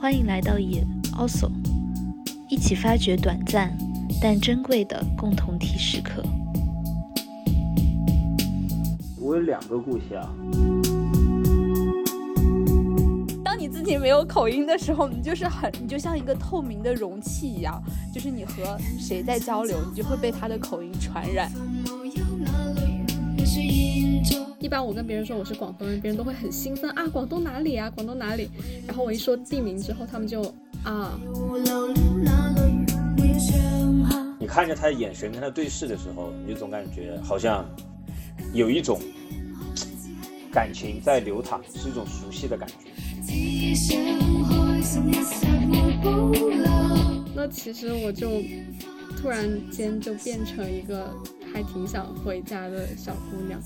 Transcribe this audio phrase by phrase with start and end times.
[0.00, 1.50] 欢迎来到也 also，
[2.48, 3.76] 一起发掘短暂
[4.22, 6.22] 但珍贵的共同体时刻。
[9.20, 10.32] 我有两个故乡。
[13.44, 17.82] 当你自己没有口音的时候，你就是很，你就像一个透明的容器一样，
[18.14, 21.50] 就是你和谁在交流，你就会被他的口音传染。
[24.68, 27.88] 一般我跟别人说我是广东人，别人都会很兴奋啊，广东哪里啊？
[27.88, 28.50] 广东哪里？
[28.86, 30.42] 然后我一说地名之后，他们就
[30.84, 31.18] 啊。
[34.38, 37.64] 你看着他的眼神跟他对视的时候，你就总感觉好像
[38.52, 39.00] 有一种
[40.52, 42.74] 感情在流淌，是一种熟悉的感觉。
[47.34, 48.42] 那其实我就
[49.16, 51.10] 突然间就变成一个
[51.54, 53.58] 还挺想回家的小姑娘。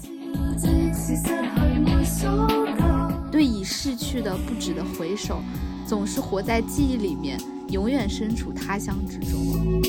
[3.30, 5.40] 对已逝去的不值得回首，
[5.86, 9.82] 总是活在记忆里面，永远身处他乡之中。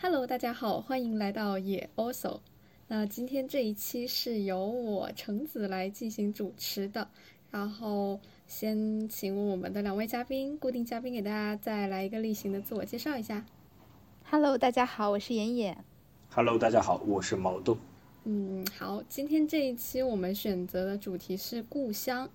[0.00, 2.40] Hello，大家好，欢迎来到野 also。
[2.88, 7.06] 那今天这一期是由我橙子来进行主持的，
[7.50, 13.44] 然后先请我们的两位嘉宾，固定嘉宾给大家再来一个例行的自我介绍一下。
[14.30, 15.84] Hello，大家好，我是妍妍。
[16.36, 17.78] Hello，大家好，我是毛豆。
[18.24, 22.28] 嗯，好，今天这一期我们选择的主题是故乡，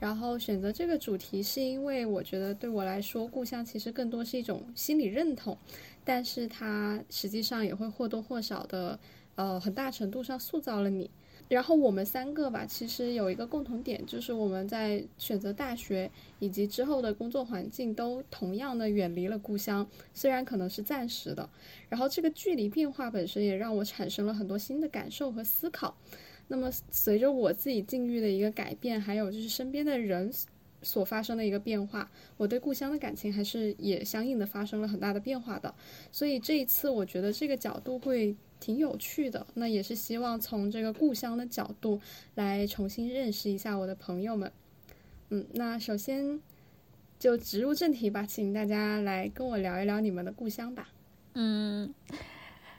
[0.00, 5.56] 然后选择这个主题是因为我觉得对我来说，故乡其实更多是一种心理认同，
[6.02, 8.98] 但是它实际上也会或多或少的。
[9.36, 11.08] 呃，很大程度上塑造了你。
[11.46, 21.48] 然后我们三个吧，其实有一个共同点，就是我们在选择大学以及之后的工作环境，都同样的远离了故乡，虽然可能是暂时的。
[21.88, 25.94] 然后这个距离变化本身也让我产生了很多新的感受和思考。
[26.48, 30.32] 那么随着我自己境遇的一个改变，还有就是身边的人
[30.82, 35.74] 所发生的一个变化，我对故乡的感情还是也相应的发生了很大的变化的。
[36.10, 38.34] 所以这一次，我觉得这个角度会。
[38.64, 42.00] 挺有趣的，那也是希望从这个故乡的角度
[42.36, 44.50] 来重新认识一下我的朋友们。
[45.28, 46.40] 嗯，那首先
[47.18, 50.88] 就直入正题吧，请大家来跟我聊一聊你们的故乡吧。
[51.34, 51.92] 嗯，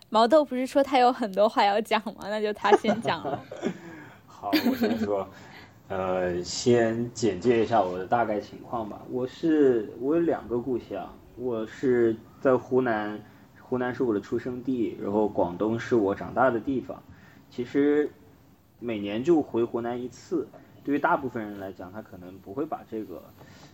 [0.09, 2.21] 毛豆不是说他有很多话要讲吗？
[2.29, 3.39] 那就他先讲了。
[4.25, 5.29] 好，我先说，
[5.87, 8.99] 呃，先简介一下我的大概情况吧。
[9.11, 13.23] 我是我有两个故乡，我是在湖南。
[13.67, 17.01] 湖南是我的出生地，然后广东是我长大的地方。
[17.49, 18.09] 其实
[18.79, 20.47] 每年就回湖南一次，
[20.83, 23.23] 对于大部分人来讲，他可能不会把这个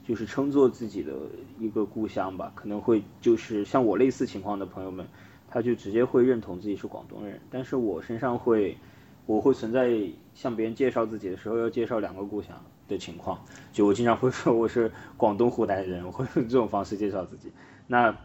[0.08, 1.14] 就是称作自己的
[1.60, 5.06] 一个故乡吧，可能会就是像我类似情况的朋友们，
[5.50, 7.40] 他就直接会认同自己是广东人。
[7.50, 8.78] 但是我身上会，
[9.26, 10.02] 我会存在
[10.34, 12.56] 向别人介绍自己的时候要介绍两个故乡
[12.88, 17.52] 的情况，就我经常会说我是广东湖南人，我会用这种方式介绍自己。
[17.88, 18.16] 那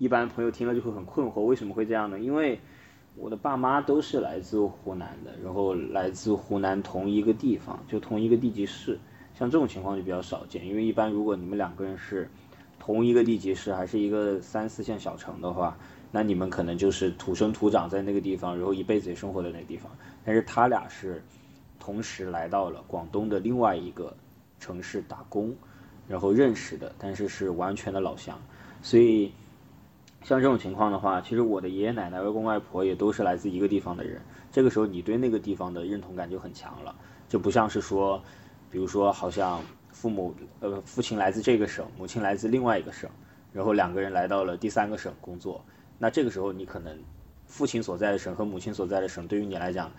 [0.00, 2.18] 一般朋友听了就会很困惑，为什么会这样呢？
[2.18, 2.58] 因为
[3.16, 8.98] 我的爸妈都是来自湖南的，然后来自湖南同一个地方，就同一个地级市。
[9.34, 12.30] 像这种情况就比较少见，因为一般如果你们两个人是
[12.78, 15.76] 同一个地级市，还是一个三四线小城的话，
[16.10, 19.92] 那你们可能就是土生土长在那个地方，然后一辈子也生活在那个地方。
[20.24, 21.22] 但是他俩是
[21.78, 24.16] 同时来到了广东的另外一个
[24.58, 25.54] 城市打工，
[26.08, 28.40] 然后认识的，但是是完全的老乡，
[28.80, 29.30] 所以。
[30.22, 34.20] 像这种情况的话，其实我的爷爷奶奶、外公外婆也都是来自一个地方的人。
[34.52, 36.94] 这个时候，你对那个地方的认同感就很强了，
[37.28, 38.22] 就不像是说，
[38.70, 39.60] 比如说，好像
[39.90, 43.08] 父母呃，父亲来自这个省，母亲来自另外一个省，
[43.52, 45.64] 然后两个人来到了第三个省工作。
[45.98, 46.96] 那这个时候，你可能
[47.46, 49.90] 父亲所在的省和母亲所在的省对于你来讲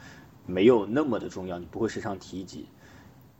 [0.45, 2.67] 没有那么的重要，你不会时常提及。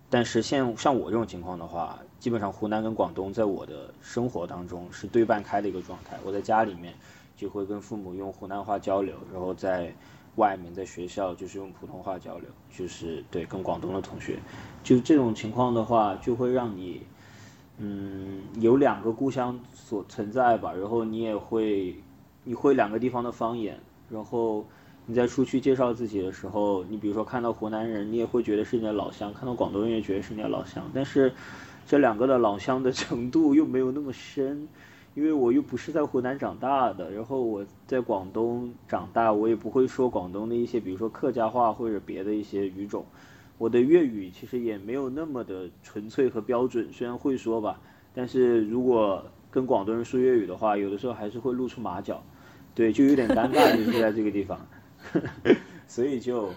[0.10, 6.20] 但是像像我这种情况的话，基本上湖南跟广东在我的生活当中是对半开的一个状态。
[6.24, 6.94] 我在家里面
[7.36, 9.92] 就会跟父母用湖南话交流，然后在
[10.36, 14.38] 外面在学校就是用普通话交流，就是对跟广东的同学，
[14.84, 17.02] 就这种情况的话，就会让你
[17.80, 21.96] 嗯有两个故乡所存在吧，然后你也会
[22.44, 23.80] 你会两个地方的方言，
[24.12, 24.64] 然后。
[25.08, 30.90] 你在出去介绍自己的时候，你比如说看到湖南人，你也会觉得是你的老乡；看到广东人也觉得是你的老乡。
[30.94, 31.34] 但是，
[31.92, 34.66] 这两个的老乡的程度又没有那么深，
[35.14, 43.04] 因为我又不是在湖南长大的，然后我在广东长大，我也不会说广东的一些，比如说客家话或者别的一些语种。
[43.58, 47.78] 我的粤语其实也没有那么的纯粹和标准，虽然会说吧，
[48.16, 49.22] 但是如果
[49.52, 52.24] 跟广东人说粤语的话，有的时候还是会露出马脚，
[52.74, 54.58] 对，就有点尴尬，就是在这个地方。
[55.92, 56.50] 所以就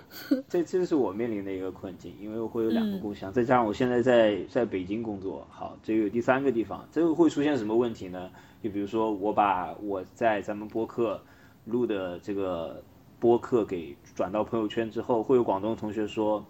[0.48, 8.31] 这这是我面临的一个困境，因为我会有两个故乡，再加上我现在在在北京工作，好，这个有第三个地方，这个会出现什么问题呢？
[8.62, 11.20] 就比如说我把我在咱们播客
[11.64, 12.81] 录的这个
[13.19, 16.46] 播客给转到朋友圈之后，会有广东同学说，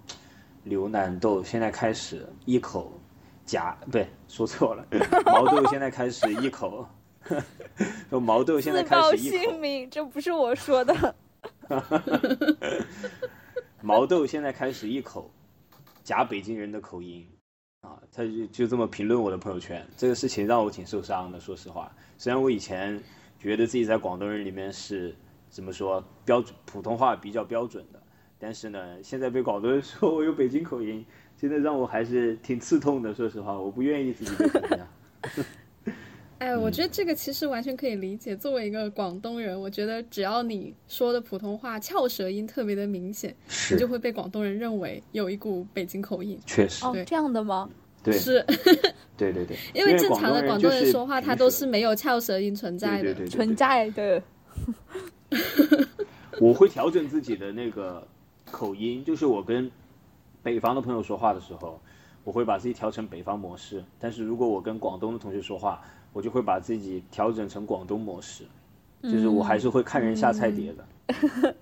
[0.63, 2.93] 刘南豆现在开始一口
[3.47, 4.87] 夹，不对，说错了，
[5.25, 6.87] 毛豆现在开始一口，
[8.11, 11.15] 说毛豆现在开始一口，姓名，这不是我说的。
[13.81, 15.31] 毛豆现在开始一口
[16.03, 17.27] 假北京人的口音
[17.81, 21.39] 啊，他就就这么评论我的朋友圈，这个事情让我挺受伤的。
[21.39, 23.03] 说实话，虽然我以前
[23.39, 25.15] 觉得自己在广东人里面是
[25.51, 28.03] 怎么说标准普通话比较标准的，
[28.39, 31.05] 但是呢，现在被广东人说我有北京口音，
[31.37, 33.15] 真的让我还是挺刺痛的。
[33.15, 34.89] 说实话，我不愿意自己被这样。
[36.45, 38.37] 哎，我觉得这个其实完全可以理解。
[38.37, 43.35] 作为一个广东人，我觉得只要你说的普通话翘舌音特别的明显，
[43.71, 46.39] 你就会被广东人认为有一股北京口音。
[46.45, 47.71] 确实，哦，这样的吗？
[48.05, 48.45] 对，是。
[49.17, 49.57] 对对对。
[49.73, 54.23] 因为正常的广东人说话，他都是没有翘舌音存在的，存在的。
[56.39, 58.07] 我会调整自己的那个
[58.51, 59.71] 口音，就是我跟
[60.43, 61.81] 北方的朋友说话的时候，
[62.23, 63.83] 我会把自己调成北方模式。
[63.99, 65.83] 但是如果我跟广东的同学说话，
[66.15, 68.45] 我就会把自己调整成广东模式，
[69.03, 71.55] 就是我还是会看人下菜碟的。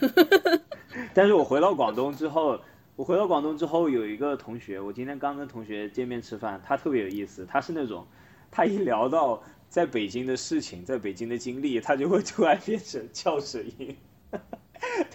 [1.14, 2.58] 但是我回到广东之后，
[2.96, 8.04] 我回到广东之后有一个同学，我今天刚跟同学见面吃饭，他特别有意思，他是那种，
[8.50, 13.96] 他一聊到在北京的事情，在北京的经历，他就会突然变成翘舌音。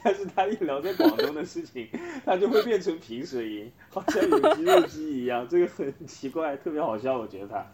[0.02, 1.90] 但是他一聊在广东的事情，
[2.24, 7.66] 他就会变成平舌音，好像有肌肉记忆一样，这个很奇怪，特别好笑，我觉得他。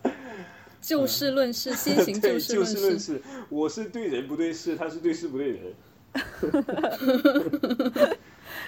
[0.83, 3.21] 就事论事，先行就事论事。
[3.47, 5.73] 我是对人不对事，他是对事不对人。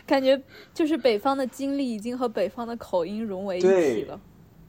[0.08, 0.42] 感觉
[0.74, 4.20] 就是北方的经历已经和北方的口音融为一体了。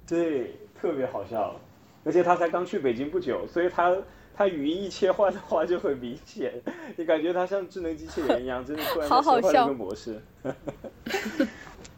[0.07, 1.59] 对，特别好笑。
[2.05, 3.97] 而且他才刚去北京不久，所以他
[4.35, 6.53] 他语音一切换的话就很明显，
[6.97, 10.21] 你感觉他像智能机器人一样，真的突然切换了个模式。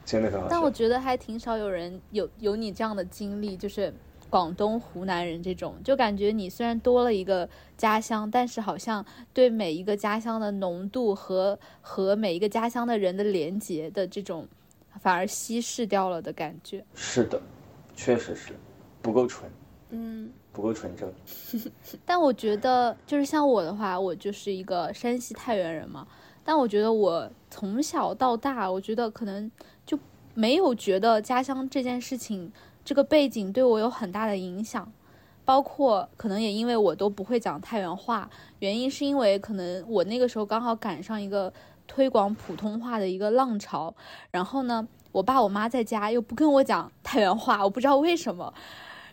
[0.05, 0.51] 真的很好笑。
[0.51, 3.95] 但我觉得还挺少有人有有你这样的经历，就是。
[4.31, 14.47] 广东、湖南人这种，就感觉你虽然多了一个家乡，但是好像对每一个家乡的浓度和和每一个家乡的人的连接的这种，
[15.01, 16.85] 反而稀释掉了的感觉。
[16.95, 17.41] 是的，
[17.97, 18.53] 确实是
[19.01, 19.51] 不够纯，
[19.91, 21.11] 嗯，不够纯正。
[22.05, 26.07] 但我觉得，就是像我的话，我就是一个山西太原人嘛。
[26.45, 29.51] 但我觉得我从小到大，我觉得可能
[29.87, 29.99] 就
[30.35, 32.53] 没有觉得家乡这件事情。
[32.89, 34.91] 这个背景对我有很大的影响，
[35.45, 38.31] 包括可能也因为我都不会讲太原话，
[38.61, 41.53] 原因是因为可能我那个时候刚好赶上一个
[41.87, 43.95] 推广普通话的一个浪潮，
[44.31, 48.55] 然后呢，我爸我妈在家又不跟我讲太原话，我不知道为什么，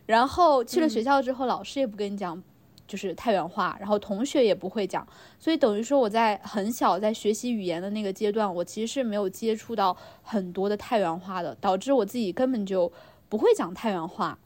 [0.05, 2.41] 然后去了学校之后，老师也不跟你讲
[2.87, 5.05] 就是太原话，然后同学也不会讲，
[5.37, 12.89] 所以等于说我在很小在学习语言的那个阶段，我其实是没有接触到很多的太原话的，导致我自己根本就。
[13.35, 14.39] 不会讲太原话，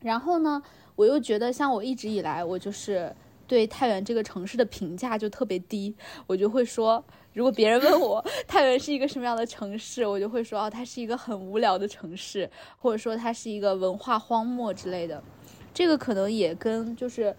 [0.00, 0.62] 然后呢，
[0.96, 3.14] 我又觉得像我一直以来，我就是
[3.46, 5.94] 对太原这个城市的评价就特别低。
[6.26, 15.22] 我就会说，如果别人问我 太原是一个什么样的城市，我就会说，哦，它是一个很无聊的城市，或者说它是一个文化荒漠之类的。
[15.74, 17.36] 这个可能也跟就是。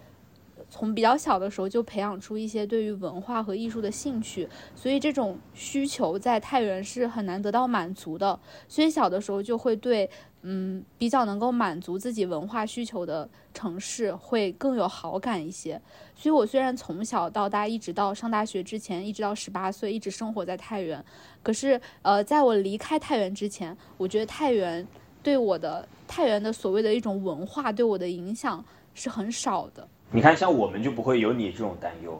[0.69, 8.39] 从比较小的时候就培养出一些对于文化和艺术的兴趣，所以这种需求在太原是很难得到满足的。
[8.67, 10.09] 所以小的时候就会对，
[10.43, 15.81] 嗯，比较能够满足自己文化需求的城市会更有好感一些。
[16.15, 21.03] 所以我虽然从小到大，一直到上大学之前，一直到十八岁，一直生活在太原，
[21.41, 24.85] 可是，呃，在我离开太原之前，我觉得太原
[25.23, 29.87] 对我的太原的所谓的一种文化对我的影响是很少的。
[30.11, 32.19] 你看，像我们就不会有你这种担忧，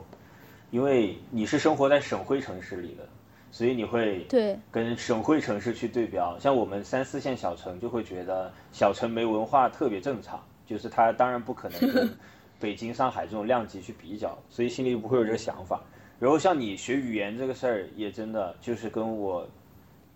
[0.70, 3.04] 因为你是生活在省会城市里的，
[3.52, 6.38] 所以你会对跟省会城市去对标。
[6.38, 12.08] 像我们三四线小城就会觉得小城没文化特别正常，就是它当然不可能跟
[12.62, 15.82] 北京、上海这种量级去比较，所以心里不会有这个想法。
[16.20, 19.48] 然后像你学语言这个事儿，也真的就是跟我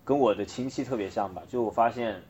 [0.05, 1.41] 跟我的亲戚特别像吧？
[1.49, 2.21] 就我发现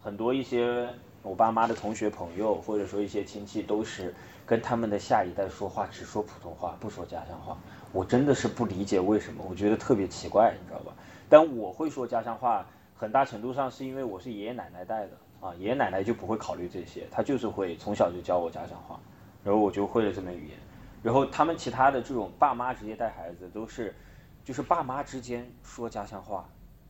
[0.00, 0.88] 很多一些
[1.22, 4.14] 我爸妈的同学朋友，或者说一些亲戚都是。
[4.52, 7.56] 跟他们的下一代说话只说普通话，不说家乡话，
[7.90, 10.92] 我真的是不理解为什么，我觉得特别奇怪，你知道吧？
[11.26, 19.00] 但我会说家乡话，很大程度上是因为我是爷爷奶奶带的啊，爷爷奶奶就不会考虑这些，他就是会从小就教我家乡话，
[19.42, 20.58] 然后我就会了这门语言。
[21.02, 23.94] 然后他们其他的这种爸妈直接带孩子，都是
[24.44, 26.46] 就是爸妈之间说家乡话，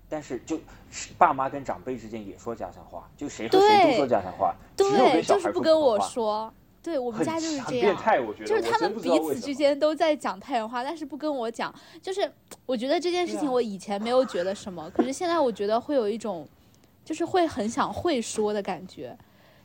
[0.08, 0.58] 但是就
[0.90, 6.52] 是爸妈跟长辈之间也说家乡话，就谁和谁都说家乡话，只有对，跟小孩就是不跟我说。
[6.82, 6.92] 说。
[6.92, 11.72] 对我们家就是这样，变态，我觉得就是他们彼此之间都在讲太原话，但是不跟我讲。
[12.00, 12.30] 就是
[12.66, 16.46] 我觉得这件事情，我以前没有觉得什么，可是现在我觉得会有一种，
[17.04, 19.16] 就是会很想会说的感觉。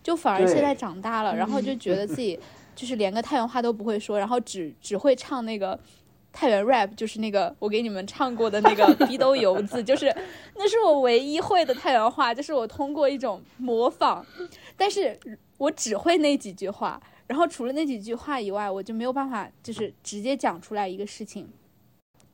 [0.04, 2.40] 就反而现在长大了，然后就觉得自己
[2.76, 5.78] 就是连个太原话都不会说，然后只只会唱那个
[6.32, 10.16] 太原 rap，就是那个我给你们唱过的那个 鼻兜油子，就是
[10.56, 14.26] 那是我唯一会的太原话，就是我通过一种模仿，
[14.78, 15.20] 但是
[15.58, 17.02] 我只会那几句话。
[17.28, 21.48] 然后除了那几句话以外，我就没有办法就是直接讲出来一个事情。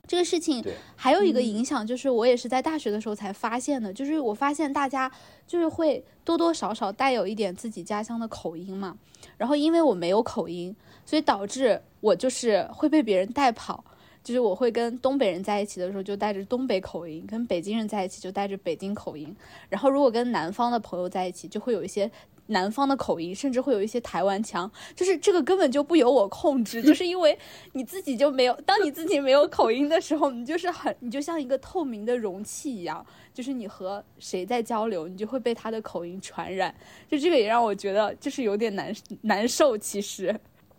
[0.06, 0.62] 这个事情
[0.94, 5.10] 还有一个影响，就是我也是在大学的时候才发现的，就是我发现大家
[5.46, 8.96] 就是会多多少少带有一点自己家乡的口音嘛。
[9.38, 10.76] 然后因为我没有口音，
[11.06, 13.82] 所以导致我就是会被别人带跑。
[14.22, 19.36] 就是我会跟东北人在一起的时候，就带着东北口音；跟北京人在一起就带着北京口音。
[19.68, 22.10] 然后如果跟南方的朋友在一起，就会有一些
[22.46, 24.70] 南方的口音，甚至会有一些台湾腔。
[24.94, 27.38] 就是这个根本就不由我控制，就是因为
[27.72, 36.74] 你自己就没有，当你自己没有口音的时候，你就是很，你就像一个透明的容器一样，就是你和谁在交流，你就会被他的口音传染。
[37.10, 40.38] 就这个也让我觉得就是有点难难受，其实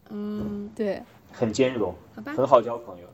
[0.09, 1.01] 嗯，对。
[1.31, 3.07] 很兼容，好吧，很好交朋友。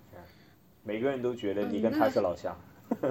[0.84, 2.56] 每个人都觉得嗯你跟他是老乡。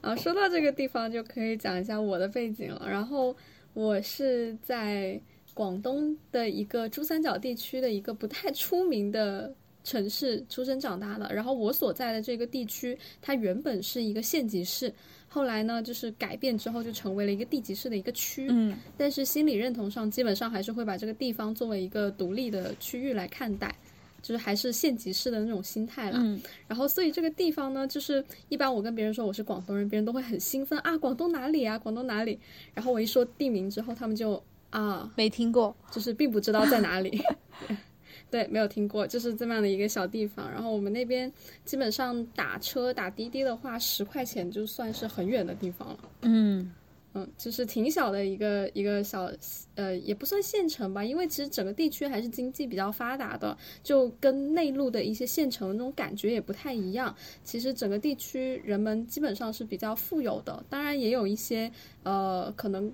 [0.00, 2.86] 啊，说到这个地方就可以讲一下我的背景了。
[2.88, 3.34] 然后
[3.74, 5.20] 我是在
[5.54, 9.52] 广东的一个珠三角地区的一个不太出名的
[9.82, 11.32] 城市出生长大的。
[11.34, 14.92] 然后我所在的这个地区，它原本是一个县级市，
[15.26, 18.46] 后来呢就是改变之后就成为了一个地级市的一个区。
[18.50, 23.74] 嗯但是心理认同上，基本上还是会把这个地方作为一个独立的区域来看待。
[24.20, 32.38] 就是还是县级市的那种心态啦，嗯然后，所以这个地方呢，就是一般我跟别人说我是广东人，别人都会很兴奋啊，广东哪里啊，广东哪里？
[32.74, 35.74] 然后我一说地名之后，他们就啊，没听过。
[35.90, 37.20] 就是并不知道在哪里。
[38.30, 40.50] 对，没有听过，就是这么样的一个小地方。
[40.50, 41.32] 然后我们那边
[41.64, 45.98] 基本上打车打滴滴的话，十块钱就算是很远的地方了。
[46.22, 46.70] 嗯
[47.14, 49.30] 嗯，就是挺小的一个一个小，
[49.74, 57.14] 呃，也不算县城吧，因为其实整个地区还是经济比较发达的，就跟内陆的一些县城那种感觉也不太一样。
[57.42, 61.70] 其实整个地区人们基本上是比较富有的，当然也有一些
[62.02, 62.92] 呃，可能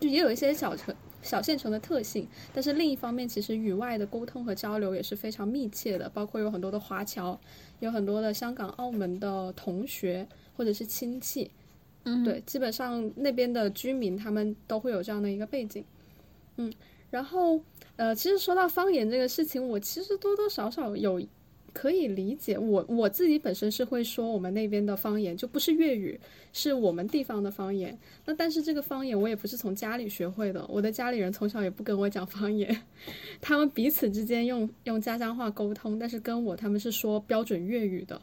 [0.00, 0.94] 就也有一些小城。
[1.22, 7.38] 小县城的特性，但是另一方面，其实与外的沟通和交流也是非常密切的，包括有很多的华侨，
[7.78, 11.48] 有很多的香港、澳门的同学或者是亲戚，
[12.04, 15.84] 嗯，对，基本上那边的居民他们都会有这样的一个背景，
[16.56, 16.72] 嗯，
[17.10, 17.60] 然后
[17.96, 21.22] 呃，其实说到方言这个事情，我其实多多少少有
[21.72, 26.18] 可以理解，我我自己本身是会说我们那边的方言，就不是粤语，
[26.52, 27.96] 是我们地方的方言。
[28.26, 32.76] 那但是这个方言我也不是从家里学会的，我的家里人从小也不跟我讲方言，
[33.40, 38.20] 他们彼此之间用用家乡话沟通，但是跟我他们是说标准粤语的。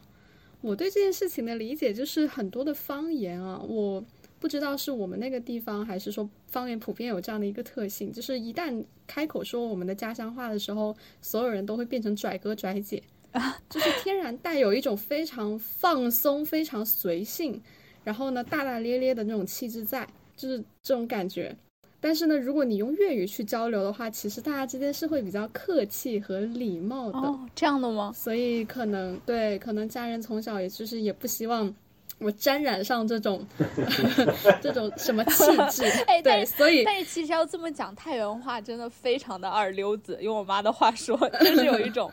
[0.60, 4.04] 我对这件事情的理解就是很多的方言啊，我
[4.38, 13.02] 不知道是我们那个地方，还是说方言普遍有这样的一个特性，就是一旦开口说我们的家乡话的时候，所有人都会变成拽哥拽姐
[13.32, 17.60] 啊，就是天然带有一种非常放松、非常随性，
[18.04, 21.56] 然后呢大大咧咧的那种气质在，就是这种感觉。
[22.00, 27.18] 但是呢，如果你用粤语去交流的话，其实大家之间是会比较客气和礼貌的。
[27.18, 28.10] 哦，这样的吗？
[28.14, 31.72] 所以可能对，可能家人从小也就是也不希望
[32.18, 33.46] 我沾染上这种
[34.62, 42.10] 这种什么气质， 哎对，所以但是其实要这么讲，太原话真的非常的二溜子，用我妈的话说，就是有一种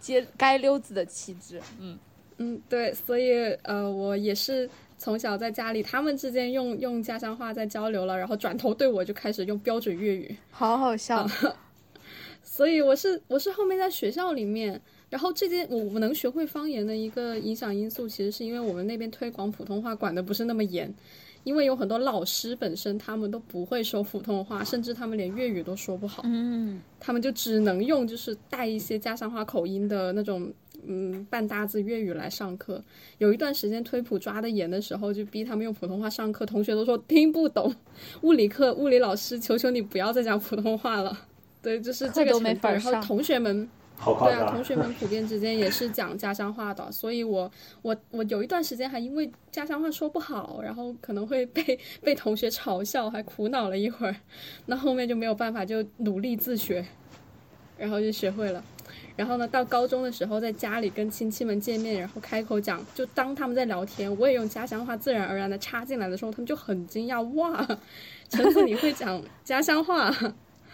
[0.00, 1.60] 街街溜子的气质。
[1.78, 1.98] 嗯
[2.38, 11.26] 嗯，对，所以呃，我也是从小在家里，他们之间用用家乡话在交流了，然后转头对我就开始用标准粤语，好好笑。
[12.42, 20.92] 所以我是我是后面在学校里面，然后这件我我能学会方言的一个影响因素，其实是因为我们那边推广普通话管的不是那么严，
[21.44, 30.52] 因为有很多老师本身他们都不会说普通话，甚至他们连粤语都说不好，嗯他们就只能用就是带一些家乡话口音的那种。
[30.86, 32.82] 嗯，半搭子粤语来上课，
[33.18, 37.74] 有一段时间推普抓的严的时候，就逼他们用普通话上课，同学都说听不懂。
[38.22, 41.18] 物理课物理老师，求求你不要再讲普通话了。
[41.60, 42.32] 对，就是这个程度。
[42.32, 43.68] 课都没法然后同学们
[44.04, 44.62] 对啊，同。
[44.62, 47.50] 学们普遍之间也是讲家乡话的，所以我
[47.82, 54.14] 我我有一段时间还因为家乡话说不好，然后可能会被 被同学嘲笑，还苦恼了一会儿。
[54.66, 56.84] 那后面就没有办法，就努力自学。
[57.76, 58.62] 然后就学会了。
[59.18, 67.66] 然后呢，到高中的时候，在家里跟亲戚们见面，然后开口讲，就当他们在聊天，我也用家乡话自然而然的插进来的时候，他们就很惊讶，哇，
[68.28, 70.08] 橙子你会讲家乡话，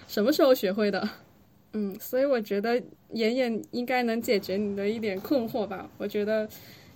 [0.06, 1.08] 什么时候学会的？
[1.72, 2.80] 嗯，所以我觉得
[3.12, 5.88] 妍妍应该能解决你的一点困惑吧。
[5.96, 6.46] 我觉得，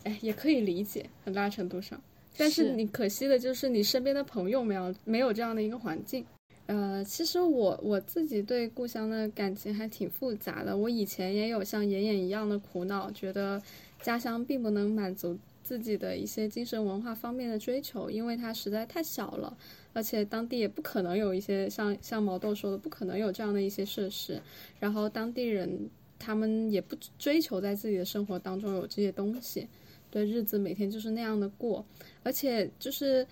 [0.05, 1.99] 哎，也可以理解，很大程度上。
[2.37, 6.26] 但是你可惜的就是你身边的朋友没有没有这样的一个环境。
[6.69, 10.77] 呃，其实我我自己对故乡的感情还挺复杂的。
[10.77, 13.61] 我以前也有像妍妍一样的苦恼，觉得
[14.03, 19.57] 家乡并不能满足自己的一些精神文化方面的追求，因为它实在太小了，
[19.95, 24.39] 而且当地也不可能有一些像像毛豆说的，不可能有这样的一些设施。
[24.79, 29.67] 然后当地人他们也不追求在自己的生活当中有这些东西，
[30.11, 31.83] 对日子每天就是那样的过，
[32.23, 33.27] 而且就是。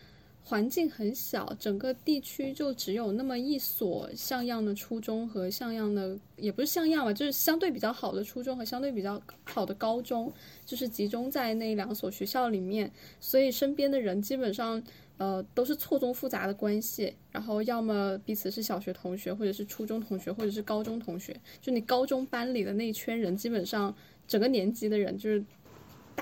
[0.48, 10.32] 环境很小，整个地区就只有那么一所像样的初中和像样的，也不是像样吧，就是相对比较好的初中和相对比较好的高中，
[10.64, 12.88] 就是集中在那两所学校里面。
[13.18, 14.80] 所以身边的人基本上，
[15.18, 17.12] 呃，都是错综复杂的关系。
[17.32, 21.36] 然后要么彼此是小学同学，或者是初中同学，或者是高中同学。
[21.60, 23.92] 就你高中班里的那一圈人，基本上
[24.28, 25.44] 整个年级的人就是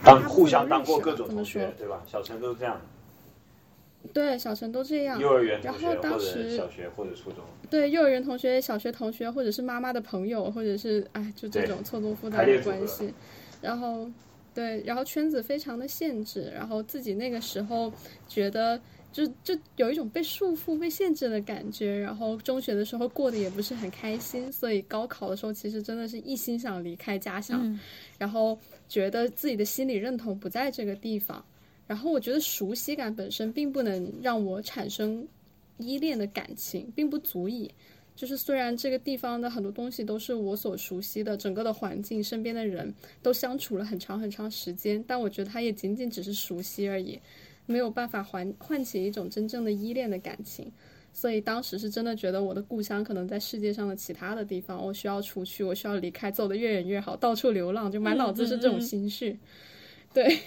[0.03, 2.03] 当互相当过各种同学，对吧？
[2.07, 2.81] 小陈都是这样。
[4.13, 5.19] 对，小陈都这样。
[5.19, 7.43] 幼儿园同学或者小学或者初中。
[7.71, 13.13] 对，幼儿园同学、小学同学，或者是妈妈的朋友，或者是哎，就这种错综复杂的关系。
[13.61, 14.09] 然后，
[14.55, 17.91] 对，然后圈子非常的限制，然后自己那个时候
[18.29, 18.79] 觉得
[19.11, 21.99] 就就有一种被束缚、被限制的感觉。
[21.99, 27.81] 然后中学的时候过得也不是很开心，所以高考的时候其实真的是一心想离开家乡，
[28.19, 28.57] 然后
[28.87, 31.43] 觉得自己的心理认同不在这个地方。
[31.87, 35.27] 然后我觉得熟悉感本身并不能让我产生
[35.79, 37.71] 依恋的感情，并不足以。
[38.17, 47.21] 就是虽然这个地方的很多东西都是我所熟悉的，整个的环境、身边的人都相处了很长很长时间，但我觉得它也仅仅只是熟悉而已，
[47.67, 50.71] 没有办法唤唤起一种真正的依恋的感情。
[51.13, 59.37] 所以当时是真的觉得我的故乡可能在世界上的其他的地方，我需要出去，我需要离开，走得越远越好，到处流浪，就满脑子是这种心绪。
[60.13, 60.39] 对。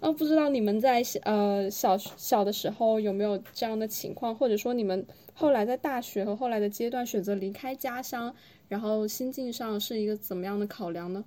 [0.00, 5.04] 哦，不知道你们在呃小小的时候有没有这样的情况，或者说你们
[5.34, 8.34] 后来在大学和后来的阶段选择离开家乡，
[8.68, 11.24] 然后心境上是一个怎么样的考量呢？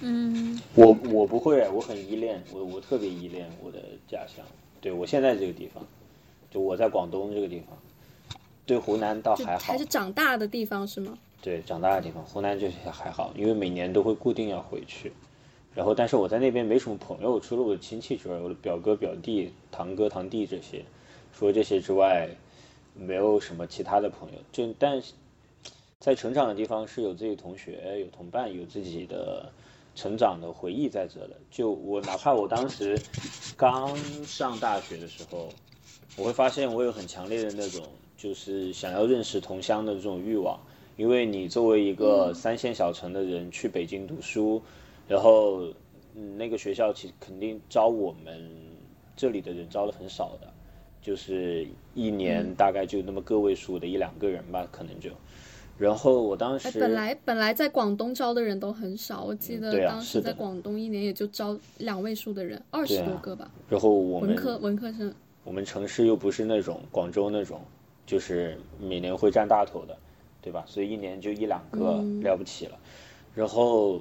[0.00, 3.78] 嗯，我我不会，我很依恋，我我特别依恋我的
[4.08, 4.44] 家乡，
[4.80, 5.84] 对我现在这个地方，
[6.50, 7.76] 就我在广东这个地方，
[8.64, 11.18] 对湖南倒还好，还是长大的地方是吗？
[11.42, 15.12] 对，长大的地方，湖南就是还好，因为每年都会固定要回去。
[15.74, 20.84] 然后，但是我在那边没什么朋友，除了我的亲戚之外，我的表哥、表弟、堂哥、堂弟这些，
[21.34, 22.28] 除了这些之外，
[22.94, 24.38] 没有什么其他的朋友。
[24.52, 25.02] 就但
[25.98, 29.50] 在成长的地方是有自己同学、有同伴、有自己的
[29.94, 31.30] 成长的回忆在这的。
[31.50, 33.00] 就我哪怕我当时
[33.56, 35.48] 刚上大学的时候，
[36.18, 37.82] 我会发现我有很强烈的那种
[38.18, 40.60] 就是想要认识同乡的这种欲望，
[40.98, 44.60] 因为你作为一个三线小城的人去北京读书。
[45.08, 45.62] 然后，
[46.14, 48.50] 嗯，那个学校其实肯定招我们
[49.16, 50.50] 这里的人招的很少的，
[51.02, 55.10] 就是一年大概就那么个位数的一两个人吧，可能就。
[55.78, 63.50] 然后我当时本来本来在广东招的人都很少，我记得当时在广东一年也就招两位数的人，二十多个吧。
[63.68, 65.12] 然后我们文科文科生，
[65.44, 67.60] 我们城市又不是那种广州那种，
[68.06, 69.98] 就是每年会占大头的，
[70.40, 70.62] 对吧？
[70.66, 72.78] 所以一年就一两个了不起了。
[73.34, 74.00] 然后。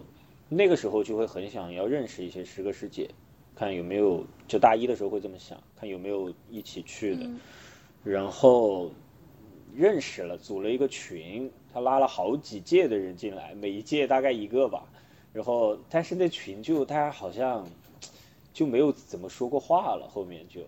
[0.54, 3.10] 那个时候就会很想要认识一些师哥师姐，
[3.56, 7.30] 看有没有就大一的时候会这么想，看有没有一起去的，
[8.04, 8.92] 然后
[9.74, 14.84] 认识了，组了一个群，他拉了好几届的人进来，每一届大概一个吧，
[15.32, 17.66] 然后但是那群就大家好像
[18.52, 20.64] 就没有怎么说过话了，后面就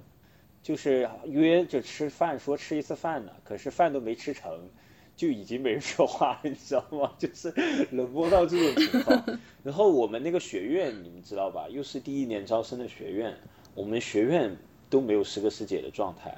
[0.62, 4.70] 就是约着吃饭，说吃一次饭呢，可是饭都没吃成。
[5.16, 7.12] 就已经没人说话了， 你知道吗？
[7.20, 7.54] 就是
[7.92, 9.40] 冷漠到这种情况。
[9.64, 11.68] 然后我们那个学院，你们知道吧？
[11.70, 13.38] 又是第一年招生的学院，
[13.76, 14.58] 我们学院
[14.90, 16.36] 都没有师哥师姐的状态，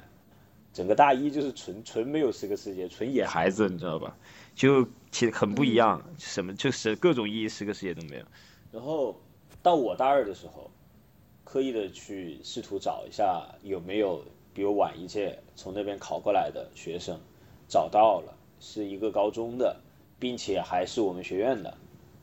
[0.72, 4.16] 整个大一就是纯纯没有师哥师姐，纯野孩子，你知道吧？
[4.54, 8.24] 就其实很不一样，什么就是各种意义师哥师姐都没有。
[8.72, 9.20] 然后
[9.62, 10.70] 到我大二的时候，
[11.44, 17.18] 刻意的去试图找一下有没有比我晚一届从那边考过来的学生，
[17.68, 18.34] 找到了。
[18.60, 19.76] 是一个高中的，
[20.18, 21.70] 并且还是我们学院的，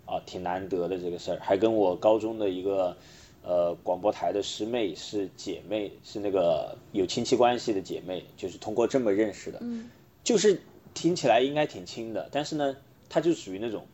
[0.06, 2.98] 啊，挺难得的这个事儿，还跟我高中的一个
[3.44, 9.62] 呃广播台的师妹是姐妹，是那个有亲戚关系的姐妹，就是通过这么认识的，
[10.24, 10.62] 就是
[10.94, 12.76] 听起来应该挺亲的，但是呢，
[13.10, 13.86] 她就属于那种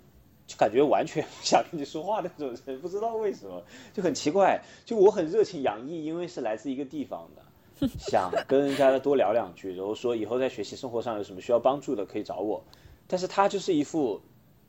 [0.47, 4.61] 就感觉完全不想跟你说话的那种人，不知道为什么就很奇怪。
[4.85, 7.43] 就我很热情洋溢，因为是来自一个地方的，
[7.99, 12.63] 想跟人家多聊两句，然后说以后在学习生活上有什么需要帮助的可以找我。
[13.07, 14.21] 但是他就是一副，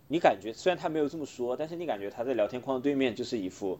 [0.08, 3.78] 你感觉虽然他没有这么说，但是你感觉他在聊天框的对面就是一副，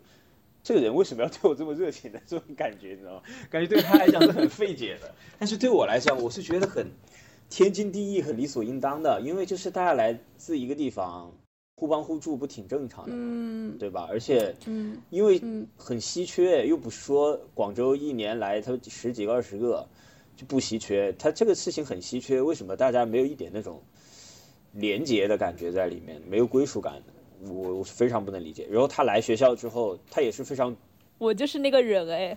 [0.63, 3.23] 这个人为什么要对我这么热情的这种感觉，你知道吗？
[3.51, 6.87] 感觉对他来讲是很费解的，但是对我来讲，我是觉得很
[7.49, 11.33] 天经地义、很理所应当的，因为就是大家来自一个地方。
[11.81, 14.07] 互帮互助不挺正常的，嗯，对吧？
[14.11, 15.41] 而且，嗯，因为
[15.79, 19.87] 很稀缺，又不说广州一年来他十几个、二十个
[20.37, 23.81] 就不稀缺，他这个事情很稀缺，为什么大家没有一点那种
[24.73, 27.01] 廉洁的感觉在里面，没有归属感？
[27.49, 28.67] 我我是非常不能理解。
[28.71, 30.77] 然后他来学校之后，他也是非常，
[31.17, 32.37] 我就是那个人哎，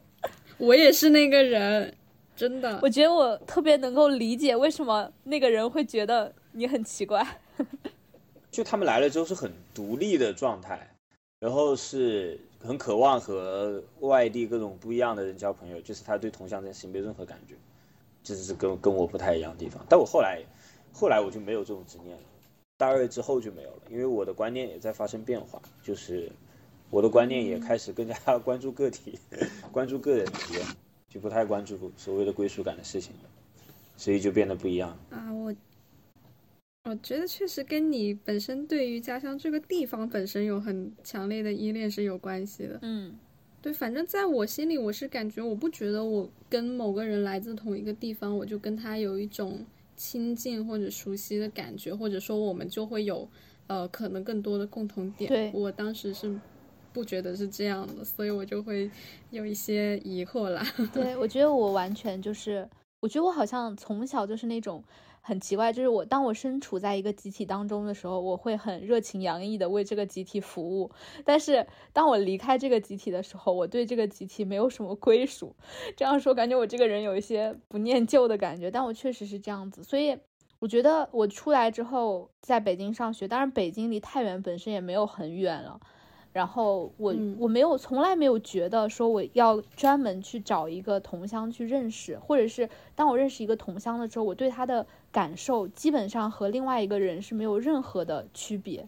[0.56, 1.94] 我也是那个人，
[2.34, 7.22] 真的，我觉得我特别能够理解为什么那个人会觉得你很奇怪。
[8.50, 10.90] 就他们来了之后是很独立的状态，
[11.38, 17.54] 然后是很渴望和外地各种不一样的人交朋友，就是他对同乡这件事情没有任何感觉，
[18.22, 19.84] 这是跟跟我不太一样的地方。
[19.88, 20.42] 但我后来，
[20.92, 22.22] 后来我就没有这种执念了，
[22.76, 26.30] 大二之后就没有了，因为我的观念也在发生变化，就是
[26.90, 29.18] 我的观念也开始更加 关注个体，
[29.70, 30.66] 关注个人体验，
[31.08, 33.30] 就不太关注所谓的归属感的事情了，
[33.96, 35.54] 所以就变得不一样啊，我。
[36.84, 42.78] 我觉得确实跟你本身对于家乡这个地方本身有很强烈的依恋是有关系的。
[42.82, 43.14] 嗯，
[43.60, 49.64] 对，反正在我心里，我是感觉我不觉得我跟某个人来自同一个地方，我就跟他有一种
[49.94, 53.28] 亲近或者熟悉的感觉，或者说我们就会有
[53.66, 55.28] 呃可能更多的共同点。
[55.28, 56.34] 对我当时是
[56.94, 58.90] 不觉得是这样的，所以我就会
[59.30, 60.66] 有一些疑惑啦。
[60.94, 62.66] 对，我觉得我完全就是，
[63.00, 64.82] 我觉得我好像从小就是那种。
[65.30, 70.90] 很奇怪，就是我当我身处在一个集体当中的时候，我会很热情洋溢的为这个集体服务。
[71.24, 75.54] 但是当我离开这个集体的时候，我对这个集体没有什么归属。
[75.96, 79.84] 这样说，感觉我这个人有一些不念旧的感觉，但我确实是这样子。
[79.84, 80.18] 所以
[80.58, 85.78] 我觉得我出来之后在北京上学，当然北京离太原本身也没有很远了。
[86.32, 98.86] 然后我我没有从来没有觉得说我要专门去找一个同乡去认识，或者是当我认识一个同乡的时候，我对他的感受基本上和另外一个人是没有任何的区别，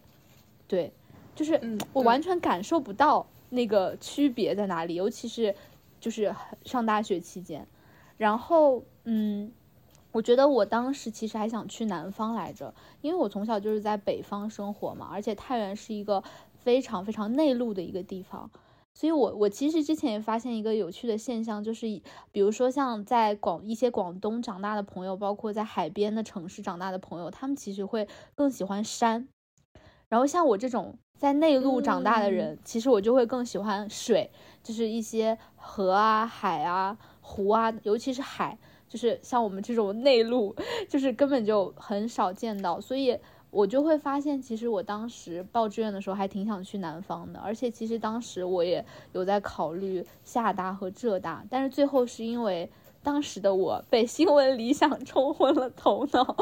[0.69, 0.93] 对，
[1.35, 1.61] 就是
[1.93, 5.53] 我完全感受不到那个区别在哪里，尤其是
[5.99, 6.33] 就是
[6.65, 7.67] 上大学期间，
[8.19, 9.51] 然后嗯，
[10.13, 16.23] 我觉得我当时其实还想去南方来着，因为我从小就是在北方生活嘛，而且太原是一个。
[16.63, 18.51] 非常非常内陆的一个地方，
[18.95, 21.87] 所以我我其实之前也发现一个有趣的现象，就是
[22.31, 29.29] 比如说像在广一些广东长大的朋友，包括在海边的城市长大的朋友，他们其实会更喜欢山。
[30.09, 34.31] 然后像我这种在内陆长大的人，其实我就会更喜欢水，
[34.63, 40.55] 就是一些河啊、海啊、湖啊，尤其是海，就是像我们这种内陆，
[40.89, 43.19] 就是根本就很少见到，所以。
[43.53, 52.71] 我就会发现，其实我当时报志愿的时候还挺想去南方的，而且其实当时我也有在考虑厦大和浙大，但是最后是因为
[53.03, 56.35] 当时的我被新闻理想冲昏了头脑，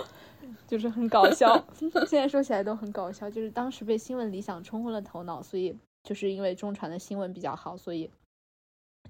[0.68, 8.09] 就是很搞笑， 现在说起来都很搞笑，就是当时被新闻理想冲昏了头脑，所以就是因为中传的新闻比较好，所以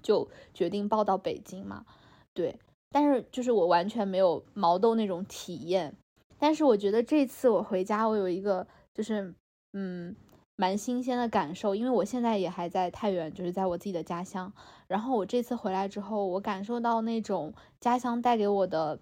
[0.01, 1.85] 就决定报到北京嘛，
[2.33, 2.57] 对，
[2.89, 5.95] 但是就是我完全没有毛豆那种体验。
[6.41, 9.35] 但是我觉得这次我回家，我有一个就是
[9.73, 10.15] 嗯
[10.55, 14.51] 蛮新鲜的感受，因为我现在也还在太原，就是在我自己的家乡。
[14.87, 18.97] 然后我这次回来之后，我感受到那种家乡带给我的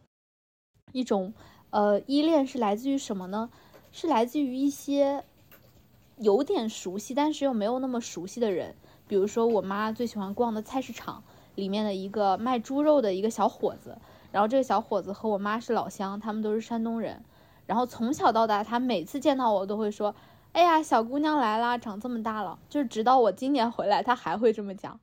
[0.91, 1.33] 一种
[1.69, 3.49] 呃依恋是来自于什么呢？
[3.93, 5.23] 是来自于一些
[6.17, 8.75] 有点熟悉，但是又没有那么熟悉的人。
[9.07, 11.23] 比如说我妈最喜欢逛的菜市场
[11.55, 13.97] 里面的一个卖猪肉的一个小伙子。
[14.31, 17.23] 然后这个小伙子和我妈是老乡，他们都是山东人。
[17.69, 20.15] 然后从小到大，他每次见到我都会说
[20.53, 24.99] ：“哎呀，小姑娘来啦，长这么大了。”就是直到我今年回来，他还会这么讲。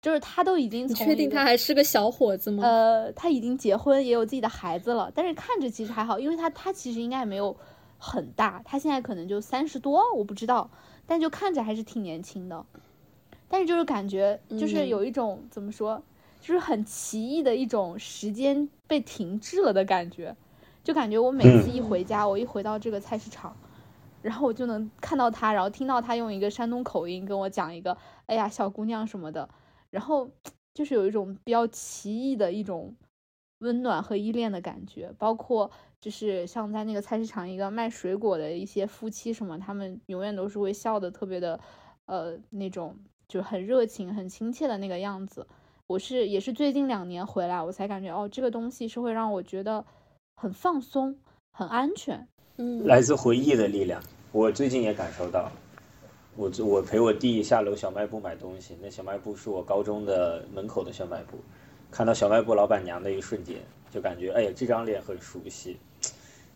[0.00, 2.64] 就是他都已经你确定他还是个小伙子吗？
[2.64, 7.54] 呃，他已经结婚，也有自己的孩子了，但是看着其实还好，因为他他其实应该也没有
[7.98, 10.70] 很大，他现在可能就三十多，我不知道，
[11.04, 12.64] 但就看着还是挺年轻的。
[13.50, 16.02] 但是就是感觉就是有一种怎么说？
[16.40, 20.34] 就是很奇异的一种时间被停滞了的感觉，
[20.88, 23.54] 就感觉我每次一回家，我一回到这个菜市场，
[24.22, 29.46] 然后我就能看到他，然后听到他用一个山东口音跟我讲一个“哎呀，小姑娘”什么的，
[29.90, 30.26] 然后
[30.72, 32.96] 就是有一种比较奇异的一种
[33.58, 35.12] 温暖和依恋的感觉。
[35.18, 35.70] 包括
[36.00, 41.60] 就是像在那个菜市场，一个卖水果的一些夫妻什么，他们永远都是会笑的特别的，
[42.06, 42.96] 呃，那种
[43.28, 45.46] 就很热情、很亲切的那个样子。
[45.86, 49.84] 我是也是最近两年回来，我才感觉哦，这个东西是会让我觉得
[50.40, 51.16] 很放松、
[51.50, 52.28] 很安全。
[52.58, 55.50] 嗯，来自回忆的力量，我最近也感受到。
[56.36, 61.36] 我我陪我弟下楼小卖部买东西，那小卖部是我高中的门口的小卖部。
[61.90, 63.56] 看到小卖部老板娘的一瞬间，
[63.90, 65.76] 就感觉哎呀，这张脸很熟悉。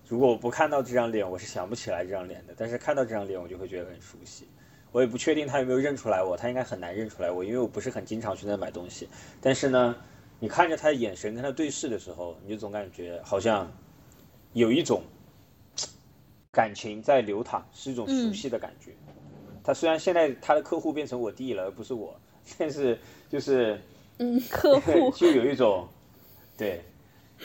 [0.06, 2.54] 如果我不看到这张脸，我是想不起来这张脸的。
[2.56, 4.46] 但是看到这张脸，我就会觉得很熟悉。
[4.92, 9.08] 我也不确定他有没有认出来我，他应该很难认出来我，因为我不是很经常去那买东西。
[9.40, 9.96] 但是呢，
[10.42, 13.72] 你看着他的眼神跟他对视的时候，你就总感觉好像
[14.54, 15.00] 有一种
[16.50, 18.90] 感情在流淌，是一种熟悉的感觉。
[19.62, 22.20] 他虽然现在他的客户变成我弟了，而不是我，
[22.58, 22.98] 但是
[23.30, 23.80] 就是
[24.18, 25.86] 嗯，客户 就有一种
[26.58, 26.82] 对，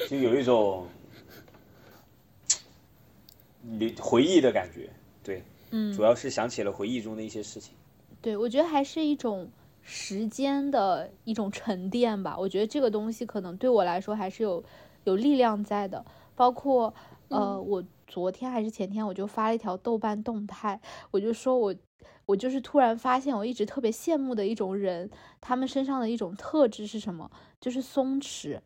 [0.10, 0.88] 就有一种
[3.80, 4.90] 回回忆的感觉，
[5.24, 5.44] 对。
[5.70, 7.76] 嗯，主要是想起了回忆中的一些事情。
[8.24, 9.48] 对，我觉得还是一种
[9.90, 12.38] 时间的一种沉淀吧。
[12.38, 14.62] 我觉得这个东西可能对我来说还是有
[15.06, 16.06] 有力量在的。
[16.36, 16.94] 包括
[17.30, 20.80] 呃，我昨天还是前天我就发了一条豆瓣动态，
[21.12, 21.74] 我就说我
[22.26, 27.32] 我就是突然发现我一直特别羡慕的一种人，他们身上的一种特质是什么？
[27.62, 28.60] 就是松弛。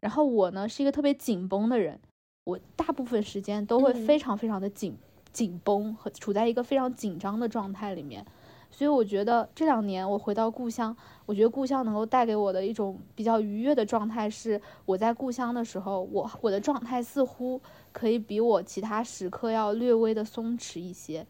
[0.00, 1.98] 然后我呢是一个特别紧绷的人，
[2.44, 4.96] 我大部分时间都会非常非常的紧。
[5.30, 8.24] 紧绷和处在一个非常紧张的状态里面，
[8.70, 17.60] 所以我觉得这两年我回到故乡，我觉得故乡能够带给我的一种比较愉悦的状态是，我在故乡的时候，我我的状态似乎
[17.92, 21.26] 可以比我其他时刻要略微的松弛一些。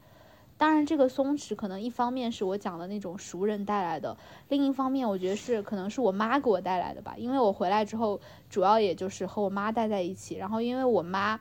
[0.59, 4.17] 当然，这个松弛可能一方面是我讲的那种熟人带来的，
[4.49, 8.21] 另一方面我觉得是可能是我妈给我带来的吧，因为我回来之后
[8.51, 11.39] 主要也就是和我妈待在一起，然后因为我妈。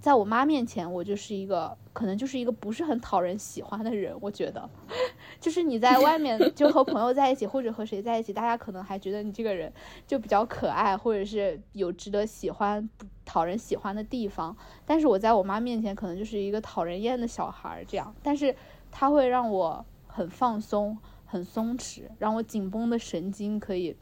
[0.00, 4.16] 在我妈面前，我就是一个可能就是一个不是很讨人喜欢的人。
[4.20, 4.68] 我觉得，
[5.40, 9.72] 就是你在外面就和朋友在一起，或者和谁在一起，大家可能还觉得你这个人
[10.06, 12.88] 就比较可爱，或者是有值得喜欢、
[13.24, 14.56] 讨人喜欢的地方。
[14.86, 18.14] 但是我在我妈面前，可能就是一个讨人厌的小孩儿这样。
[18.22, 18.54] 但是
[18.92, 23.96] 她会让我很放松、很松弛，让我紧绷的神经可以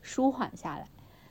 [0.00, 0.88] 舒缓下来。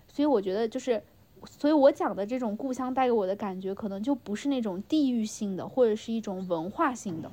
[0.07, 1.01] 所以我觉得就是。
[1.45, 7.31] 所以我讲的这种故乡带给我的感觉，可能就不是那种地域性的，或者是一种文化性的。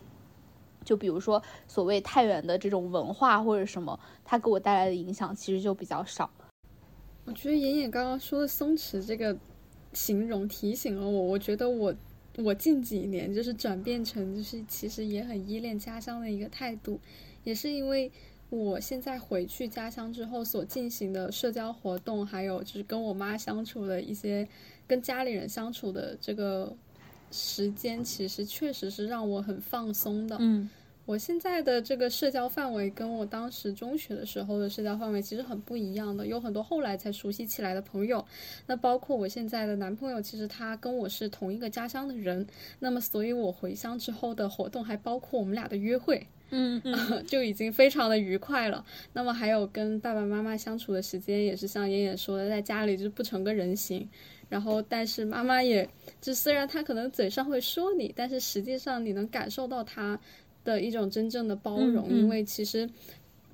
[0.85, 6.31] 就比如说所谓太原的这种文化或者什么，它给我带来的影响其实就比较少。
[7.25, 9.37] 我觉得妍妍刚刚说的“松弛”这个
[9.93, 11.95] 形容提醒了我，我觉得我
[12.39, 17.01] 我近几年就是转变成就是其实也很依恋家乡的一个态度，
[17.45, 18.11] 也是因为。
[18.49, 24.47] 我现在回去家乡之后所进行的社交活动，还有就是跟我妈相处的一些，
[24.87, 26.73] 跟家里人相处的这个
[27.33, 30.37] 时间，其实确实是让我很放松的。
[30.39, 30.71] 嗯，
[31.07, 38.25] 我现在的这个社交范围跟我当时中学的时候的社交范围其实很不一样的，有很多后来才熟悉起来的朋友。
[38.65, 42.47] 那包括我现在的男朋友，其实他跟我是同一个家乡的人。
[42.79, 46.25] 那么，所以我回乡之后的活动还包括我们俩的约会。
[46.51, 48.85] 嗯 嗯，就已经非常的愉快了。
[49.13, 54.09] 那么还有跟爸爸妈妈相处的时间，也是像妍妍说的，在家里就不成个人形。
[54.49, 55.89] 然后，但是妈妈也，
[56.21, 60.19] 就虽然她可能嘴上会说你，但是实际上你能感受到她
[60.65, 62.09] 的一种真正的包容。
[62.09, 62.89] 因为其实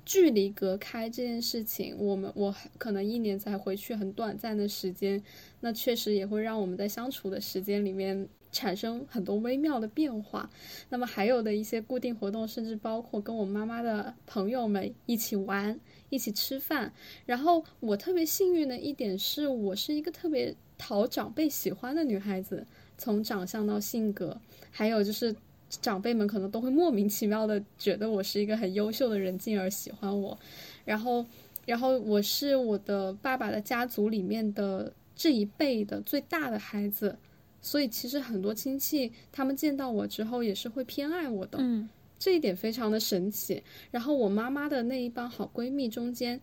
[0.05, 5.19] 距离隔开这件事情，我们我可能一年才回去很短暂的时间，
[5.61, 8.29] 那确实也会让我们在相处的时间里面。
[8.53, 10.49] 产生很多微妙的变化，
[10.87, 15.77] 那么还有的一些固定活动，甚至包括跟我妈妈的朋友们一起玩、
[16.09, 16.93] 一起吃饭。
[17.25, 22.65] 然后我特别幸运的一点是，我是一个特别讨长辈喜欢的女孩子，
[22.97, 24.39] 从长相到性格，
[24.69, 25.35] 还有就是
[25.81, 30.37] 长辈们可能都会莫名其妙的觉得我是一个很优秀的人，进而喜欢我。
[30.85, 31.25] 然后，
[31.65, 37.17] 然后我是我的爸爸的家族里面的这一辈的最大的孩子。
[37.63, 43.63] 所以其实很多亲戚他们见到我之后也是会偏爱我的，嗯，这一点非常的神奇。
[43.89, 46.39] 然后我妈妈的那一帮好闺蜜中间，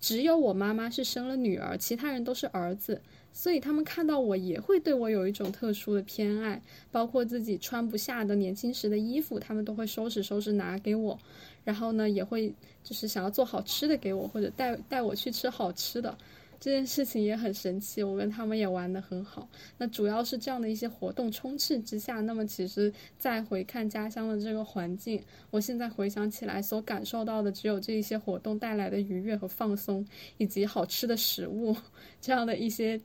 [0.00, 3.00] 只有我妈妈是生了女儿，其他人都是儿子，
[3.32, 6.60] 所以他们看到我也会对我有一种特殊的偏爱。
[6.90, 11.16] 包括自己穿不下的年轻时的衣服，他们都会收拾收拾拿给我，
[11.62, 16.18] 然后呢也会就是想要做好吃的给我，或者带带我去吃好吃的。
[16.64, 19.46] 这件事情也很神奇，我跟他们也玩得很好。
[19.76, 30.06] 那主要是这样的一些活动充斥之下，那么其实再回看家乡的这个环境，我现在回想起来所感受到的，只有这一些活动带来的愉悦和放松，
[30.38, 31.76] 以及好吃的食物
[32.18, 32.98] 这样的一些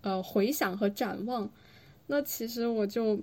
[0.00, 1.48] 呃回想和展望，
[2.08, 3.20] 那其实我就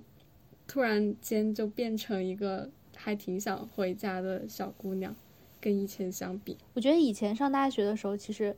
[0.66, 5.14] 突然间就变成一个还挺想回家的小姑娘，
[5.60, 8.56] 跟以前相比，我觉得以前上大学的时候，其实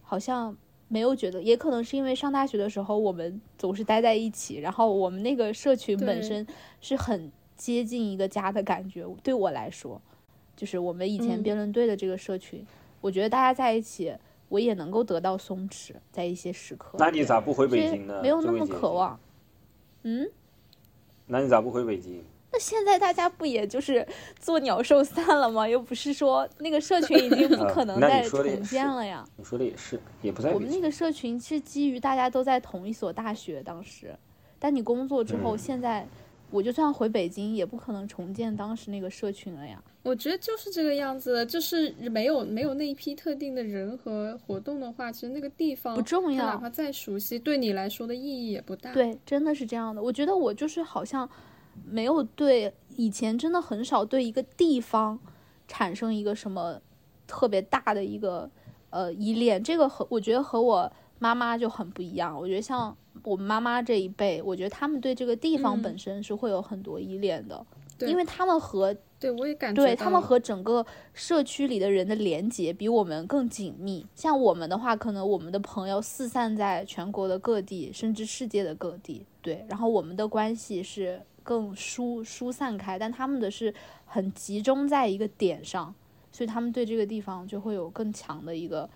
[0.00, 0.56] 好像
[0.92, 6.46] 没有觉得，也可能是因为上大学的时候我们总是待在一起，然后我们那个社群本身
[6.82, 9.06] 是很接近一个家的感觉。
[9.22, 9.98] 对我来说，
[10.54, 12.62] 就是我们以前辩论队的这个社群，
[13.00, 14.14] 我觉得大家在一起。
[14.52, 16.98] 我也能够得到松弛，在一些时刻。
[16.98, 18.20] 那你咋不回北京呢？
[18.20, 19.18] 没有那么渴望。
[20.02, 20.30] 嗯？
[21.26, 22.22] 那你咋不回北京？
[22.52, 24.06] 那现在大家不也就是
[24.38, 25.66] 做鸟兽散了吗？
[25.66, 29.24] 又不是说那个社群已经不可能再重建了呀。
[29.36, 30.52] 你说的也是，也不在。
[30.52, 34.14] 我们那个社群是基于大家都在同一所大学，当时，
[34.58, 36.06] 但你工作之后，现在。
[36.50, 39.82] 我就算回北京，也不可能重建当时那个社群了呀。
[40.02, 48.92] 我觉得就是这个样子，就是没有没有那一批特定的人和活动的话，其实那个地方不重要，哪怕再熟悉，对你来说的意义也不大。
[48.92, 50.02] 对，真的是这样的。
[50.02, 51.26] 我觉得我就是好像
[51.84, 55.18] 没有对以前真的很少对一个地方
[55.66, 56.80] 产生一个什么
[57.26, 58.50] 特别大的一个
[58.90, 59.62] 呃依恋。
[59.62, 62.38] 这个和我觉得和我妈妈就很不一样。
[62.38, 62.96] 我觉得像。
[63.24, 67.64] 我妈妈这一辈，我觉得他们对这个地方本身是会有很多依恋的，
[68.00, 74.04] 因为他们和对我也感觉对他们和整个社区里的人的连接比我们更紧密。
[74.16, 83.74] 像我们的话，可能我们的朋友四散在全国的各地，甚至世界的各地，对，然后我们的关系是更疏疏散开，但他们的是
[84.06, 85.94] 很集中在一个点上，
[86.30, 88.88] 所以他们对这个地方就会有更强的一个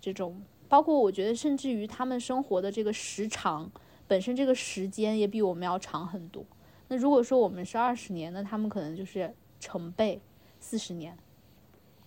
[0.00, 0.40] 这种。
[0.68, 3.70] 包括我觉得，甚至于他们生活的这个时长
[4.06, 6.44] 本身，这个时间也比我们要长很多。
[6.88, 10.20] 那如果说我们是二十年，那他们可能就是成倍
[10.60, 11.16] 四十年。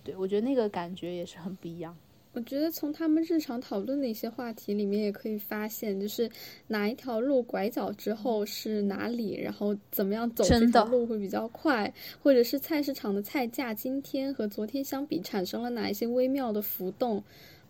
[0.04, 1.96] 对我觉得那个感觉也是很不一样。
[2.32, 6.28] 我觉得从他们日常讨论的一些话题里面，也可以发现，就是
[6.66, 11.92] 哪一条路拐角之后是哪里，然后怎么样走这条路会比较快，
[12.22, 17.22] 或者是菜市场的菜价今天和昨天相比产生了哪一些微妙的浮动。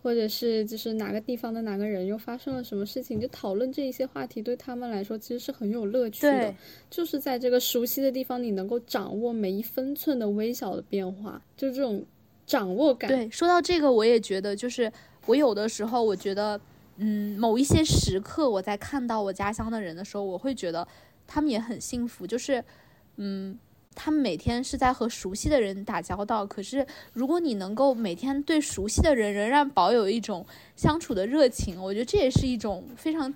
[0.04, 6.52] 或者是就是哪个地方的哪个人又发生了什么事情，就讨论这一些话题，对他们来说其实是很有乐趣的。
[6.90, 12.04] 就是在这个熟悉的地方，你能够掌握每一分寸的微小的变化，就这种
[12.46, 13.08] 掌握感。
[13.08, 14.92] 对，说到这个，我也觉得，就是
[15.26, 16.60] 我有的时候，我觉得，
[16.96, 20.86] 嗯，某一些时刻，我在看到我家乡的人的时候，我会觉得
[21.26, 22.64] 他们也很幸福，就是，
[23.16, 23.58] 嗯。
[23.94, 33.34] 他们每天是在和熟悉的人打交道，可是如果你能够每天对熟悉的人仍然保有一种相处的热情，我觉得这也是一种非常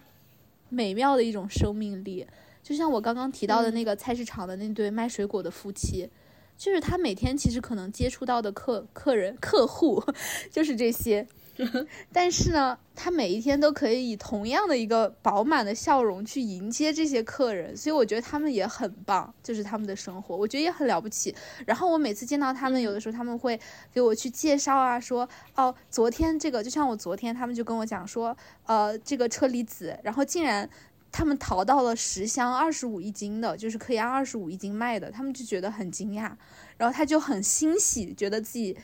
[0.70, 2.26] 美妙的一种生命力。
[2.62, 6.08] 就像我刚刚提到的那个菜市场的那对卖水果的夫妻，
[6.56, 10.02] 就是他每天其实可能接触到的客客人客户
[10.50, 11.26] 就是这些。
[12.12, 21.34] 但是呢，他每一天都可以以同样的一个饱满的笑容去迎接这些客人，所以我觉得他们也很棒，就是他们的生活，我觉得也很了不起。
[21.64, 23.58] 然后我每次见到他们，有的时候他们会
[23.90, 30.68] 给我去介绍啊，说哦，昨天这个就像我昨天，他们就跟我讲说，呃，这个车厘子，然后竟然
[31.16, 36.30] 他们淘到了十箱二十五一斤的，就是可以按二十五一斤卖的，他们就觉得很惊讶，
[36.76, 38.76] 然后他就很欣喜，觉得自己。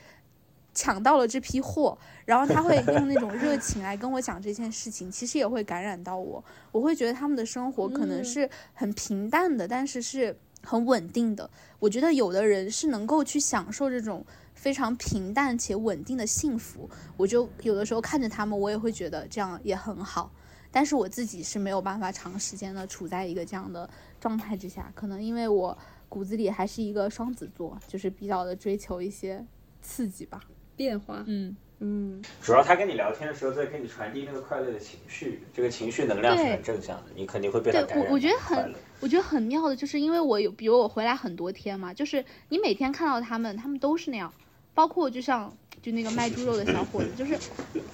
[0.75, 6.43] 抢到了这批货，然后他会用那种热情来跟我讲这件事情，其实也会感染到我。
[6.71, 11.51] 我会觉得他们的生活可能是很平淡的，但是是很稳定的。
[11.79, 16.89] 我觉得有的人是能够去享受这种非常平淡且稳定的幸福。
[17.19, 20.33] 我就有的时候看着他们，我也会觉得这样也很好。
[20.73, 25.77] 但是我自己是没有办法长时间的处在一个这样的状态之下，可能因为我
[26.09, 29.45] 骨子里还是一个双子座，就是比较的追求一些
[29.83, 30.41] 刺激吧。
[30.75, 38.07] 变化，嗯嗯，主要他跟你聊天的时候在跟你传递那个快乐的情绪，这个情绪能量是很正向的，你肯定会被他感染。
[38.07, 44.33] 我我觉得很，我觉得很妙的，就是因为我有，比如我回来很多天嘛，就是你每天看到他们，他们都是那样，
[44.75, 47.39] 包括就像就那个卖猪肉的小伙子，就是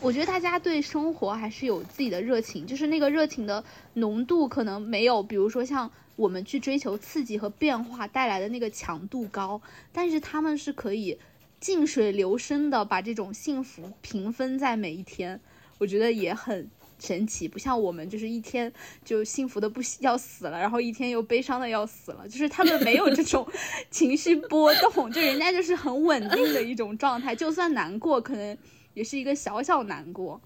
[0.01, 3.65] 我觉得大家对生活还是有自己的热情，就是那个热情的
[3.95, 9.61] 浓度可能没有，比如说像我们去追求刺激和变化带来的那个强度高，
[9.93, 11.19] 但是他们是可以。
[11.61, 15.41] 静水流深的把这种幸福平分在每一天，
[15.79, 17.49] 我觉得也很神奇。
[17.49, 18.73] 不像我们，就是一天
[19.05, 22.29] 就幸福的不要死了，然后一天又悲伤的要死了。
[22.29, 23.47] 就是他们没有这种
[23.91, 27.35] 情绪波动，就人家就是很稳定的一种状态。
[27.35, 28.57] 就算难过，可能
[28.95, 30.41] 也是一个小小难过。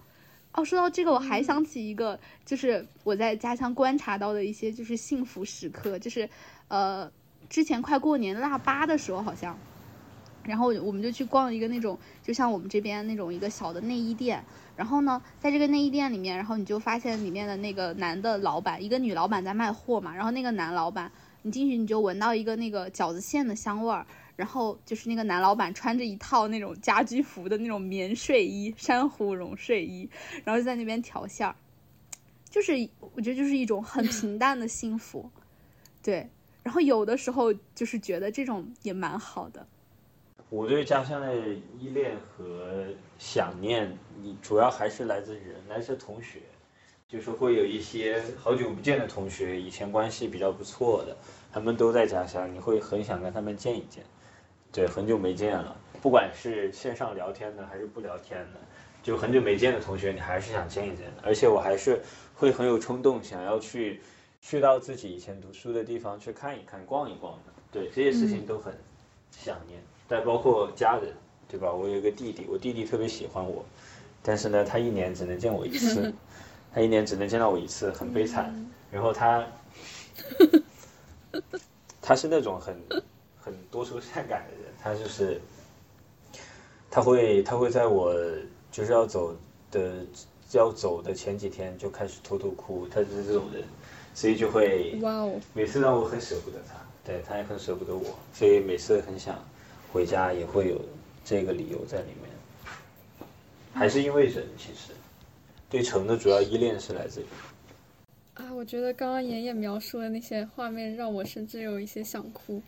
[0.52, 6.28] 哦，说到这个，我还想起一个，就是我在家乡观察到的一些就是幸福时刻，就是
[6.68, 7.10] 呃，
[7.48, 9.58] 之前快过年腊八的时候，好像。
[10.44, 14.44] 然后我们就去逛一个那种，就像我们这边那种一个小的内衣店。
[14.74, 20.14] 然后呢，在这个内衣店里面，然后你就发现里面的那个男的老板，一个女老板在卖货嘛。
[20.14, 21.12] 然后那个男老板，
[21.42, 24.06] 你进去你就闻到一个那个饺子馅的香味儿。
[24.34, 30.08] 然后就是那个男老板穿着一套那种家居服的那种棉睡衣，珊瑚绒睡衣，
[30.42, 31.54] 然后就在那边调馅儿。
[32.48, 32.72] 就是
[33.14, 35.30] 我觉得就是一种很平淡的幸福，
[36.02, 36.28] 对。
[36.62, 39.66] 然后有的时候就是觉得这种也蛮好的。
[40.52, 41.34] 我对家乡的
[41.80, 42.84] 依恋和
[43.18, 43.90] 想念，
[44.20, 46.40] 你主要还是来自人，来自同学，
[47.08, 51.16] 就是会有一些好久不见的同学，以前关系比较不错的，
[51.50, 54.04] 他们都在家乡，你会很想跟他们见一见。
[54.70, 58.60] 对，很久没见了，不管是线上聊天的还是不聊天的，
[59.02, 61.22] 就很久没见的同学，你还是想见一见的。
[61.22, 61.98] 而且我还是
[62.34, 64.02] 会很有冲动，想要去
[64.42, 67.52] 去到自己以前读书的地方去看一看、逛一逛的。
[67.72, 68.74] 对，这些事情都很
[69.30, 69.82] 想念。
[70.12, 71.10] 再包括家人，
[71.48, 71.72] 对吧？
[71.72, 73.64] 我有一个弟弟，我弟弟特别喜欢我，
[74.22, 76.12] 但是呢，他一年只能见我一次，
[76.70, 78.54] 他一年只能见到我一次，很悲惨。
[78.90, 79.42] 然后他，
[82.02, 82.76] 他是那种很
[83.40, 85.40] 很多愁善感的人，他就是，
[86.90, 88.14] 他会他会在我
[88.70, 89.34] 就是要走
[89.70, 90.04] 的
[90.52, 93.64] 要走的前几天就开始偷偷哭，他就是这种人，
[94.12, 98.04] 所以就会，哇哦，每次让我很舍不得他，对他也很舍不得我，
[98.34, 99.42] 所以每次很想。
[99.92, 100.80] 回家也会有
[101.22, 102.30] 这个理由在里面，
[103.74, 104.92] 还是因为人其实。
[105.68, 107.24] 对城的主要依恋是来自于。
[108.34, 112.60] 啊，我觉得刚刚妍妍描述的那些画面让我甚至有一些想哭，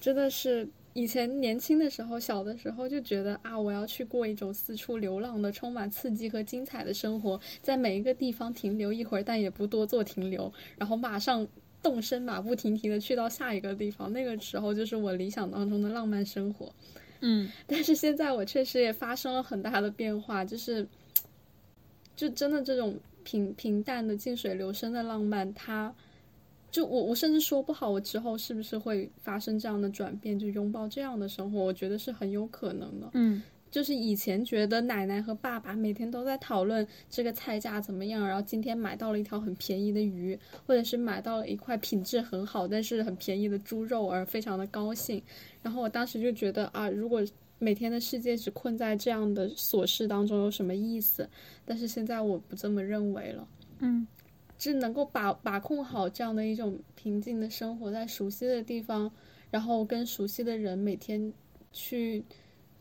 [0.00, 11.46] 真的是以前年轻的时候小的时候就觉得啊，我要去过一种四处流浪的充满刺激和精彩的生活，在每一个地方停留一会儿，但也不多做停留，然后马上。
[11.84, 16.72] 动身，马不停蹄的去到下一个地方，那个时候就是我理想当中的浪漫生活。
[17.20, 20.86] 嗯，但是现在我确实也发生了很大的变化，就是，
[22.16, 25.94] 就真的这种平平淡的静水流深的浪漫，它，
[26.70, 33.10] 就我我甚至说不好，我之后是不是会发生这样的转变，就拥抱这样的生活，我觉得是很有可能的。
[33.12, 33.42] 嗯。
[33.74, 45.20] 就是以前觉得奶奶和爸爸每天都在讨论这个菜价怎么样，然后今天买到了一条很便宜的鱼，或者是买到了一块品质很好但是很便宜的猪肉而非常的高兴。
[45.60, 47.20] 然后我当时就觉得啊，如果
[47.58, 51.28] 每天的世界只困在这样的琐事当中有什么意思？
[51.64, 53.48] 但是现在我不这么认为了。
[53.80, 54.06] 嗯，
[54.56, 59.10] 是能够把把控好这样的一种平静的生活在熟悉的地方，
[59.50, 61.32] 然后跟熟悉的人每天
[61.72, 62.24] 去。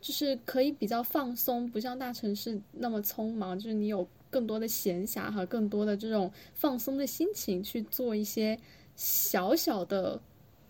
[0.04, 3.58] 就是可以比较放松，不像大城市那么匆忙。
[3.58, 8.60] 就是你有更多的闲暇和更多的这种放松的心情去做一些
[8.98, 10.22] 小小的，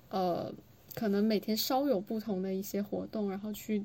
[0.10, 0.54] 呃，
[0.94, 3.84] 可能每天稍有不同的一些活动，然后去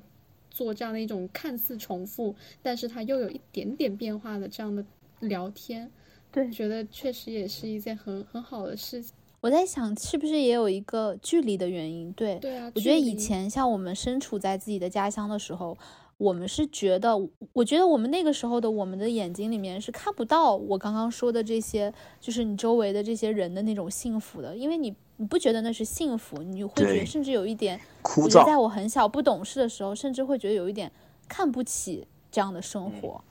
[0.50, 4.84] 做这样的一种看似重复，但是它又有一点点变化的这样的
[5.20, 5.90] 聊天。
[6.30, 9.14] 对，觉得确实也是一件很很好的事情。
[9.40, 12.12] 我在想，是不是也有一个距离的原因？
[12.12, 12.70] 对，对啊。
[12.74, 15.78] 我觉得以前像我们身处在自己的家乡的时候，
[16.16, 17.16] 我们是觉得，
[17.52, 28.44] 我觉得我们那个时候的我们的眼睛里面是看不到我刚刚说的这些，就是你周围的这些人的那种幸福的，因为你你不觉得那是幸福，你会觉得甚至有一点枯燥。
[28.44, 30.90] 在我很小不懂事的时候，甚至会觉得有一点
[31.28, 33.22] 看不起这样的生活，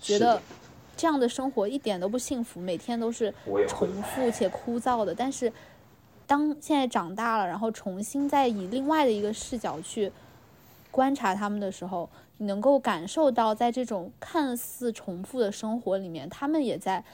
[0.00, 0.42] 觉得。
[0.96, 3.32] 这样的生活一点都不幸福，每天都是
[3.68, 5.14] 重复且枯燥的。
[5.14, 5.52] 但是，
[6.26, 10.10] 当现在长大了，然后重新再以另外的一个视角去
[10.90, 17.04] 观察他们的时候，你能够感受到，在这种看似重复的生活里面，他们也在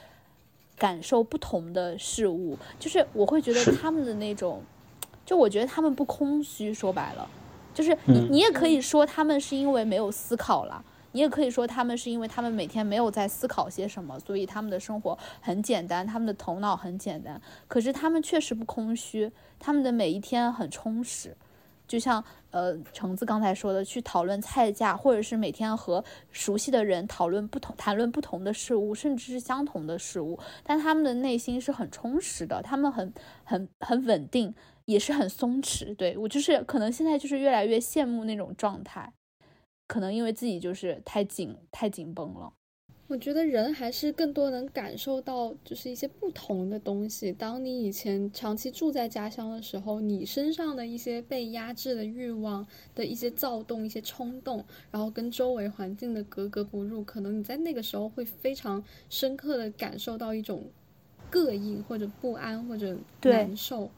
[0.77, 2.57] 感受不同的事物。
[2.79, 4.61] 就是我会觉得他们的那种，
[5.25, 6.73] 就我觉得他们不空虚。
[6.73, 7.27] 说白了，
[7.73, 10.83] 就是你你也可以说他们是因为没有思考了。
[11.13, 17.41] 你也可以说，他们是因为他们每天没有在思考些什么，所以他们的生活很简单，他们的头脑很简单。
[17.67, 21.35] 可是他们确实不空虚，他们的每一天很充实。
[21.87, 26.01] 就像呃橙子刚才说的，去讨论菜价，或者是每天和
[26.31, 34.55] 熟悉的人讨论不同、谈论不同的事物，甚至是相同的事物，但他们的内心是很充实的，他们很很很稳定，
[34.85, 35.93] 也是很松弛。
[35.97, 39.11] 对我就是可能现在就是越来越羡慕那种状态。
[39.91, 42.53] 可能因为自己就是太紧太紧绷了，
[43.07, 47.33] 我觉得人还是更多能感受到就是一些不同的东西。
[47.33, 52.65] 当你以前长期住在家乡的时候，你身上的一些被压制的欲望
[52.95, 60.63] 的一些躁动、一些冲动，然后跟周围环境的格格不入，可能你在那个时候会非常深刻的感受到一种
[61.29, 63.91] 膈应或者不安或者难受。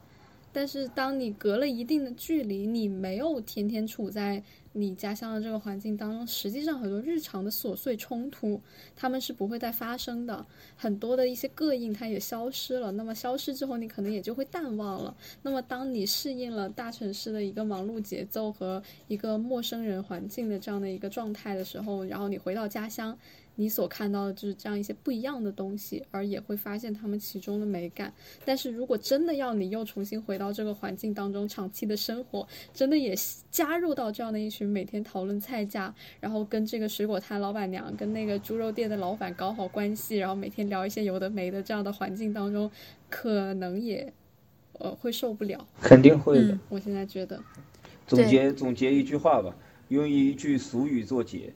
[0.54, 4.42] 但是当你隔了一定的距离，你没有天天处在
[4.72, 8.60] 你家乡的这个环境当中，实际上很多日常的琐碎冲突，
[8.94, 10.46] 他们是不会再发生的。
[10.76, 12.92] 很多的一些膈应它也消失了。
[12.92, 15.16] 那么消失之后，你可能也就会淡忘了。
[15.42, 23.18] 那么当你适应了大城市的一个忙碌节奏和一个陌生人环境的这样的一个状态的时候，然后你回到家乡。
[23.56, 28.12] 你所看到的就是这样一些不一样的东西，而也会发现他们其中的美感。
[28.44, 33.14] 但是如果真的要你又重新回到这个环境当中长期的生活，真的也
[33.50, 42.70] 加入到这样的一群每天讨论菜价，然后跟这个水果摊老板娘、跟那个猪肉店的老板搞好关系，然后每天聊一些有的没的这样的环境当中，
[43.08, 44.12] 可能也
[44.78, 45.64] 呃会受不了。
[45.80, 46.58] 肯定会的。
[46.68, 47.40] 我现在觉得，
[48.06, 49.54] 总结总结一句话吧，
[49.88, 51.52] 用一句俗语作结，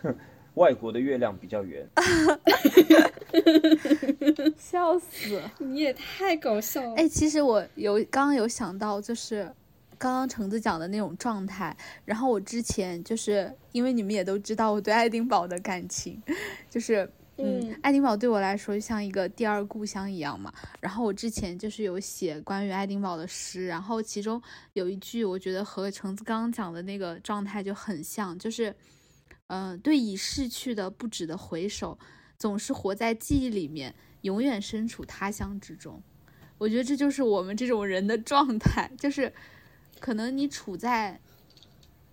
[0.00, 0.14] 哼。
[0.54, 1.88] 外国的月亮比较圆，
[4.58, 5.40] 笑死！
[5.58, 6.94] 你也太搞笑了。
[6.96, 9.50] 哎，其实我有刚刚有想到，就是
[9.96, 11.74] 刚刚橙子讲的那种状态。
[12.04, 16.22] 然后我之前就是因为你们也都知道我对爱丁堡的感情，
[16.68, 20.52] 就是嗯，爱丁堡对我来说就像一个第二故乡一样嘛。
[20.80, 24.40] 然后我之前就是有写关于爱丁堡的诗，然后其中
[24.74, 28.74] 有一句我觉得和橙子刚刚讲的那个状态就很像，就是。
[29.48, 31.98] 嗯，对已逝去的不止的回首，
[32.38, 36.02] 总是活在记忆里面，永远身处他乡之中。
[36.56, 39.32] 我觉得这就是我们这种人的状态，就是
[40.00, 41.20] 可能你处在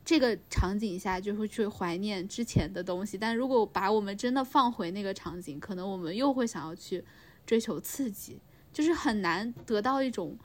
[0.04, 3.18] 这个场景下，就会去怀念之前的东西。
[3.18, 7.06] 但如果把我们真的放回那个场景，可能我们又会想要去
[7.46, 8.42] 追求刺激，
[8.74, 10.38] 就是很难得到一种。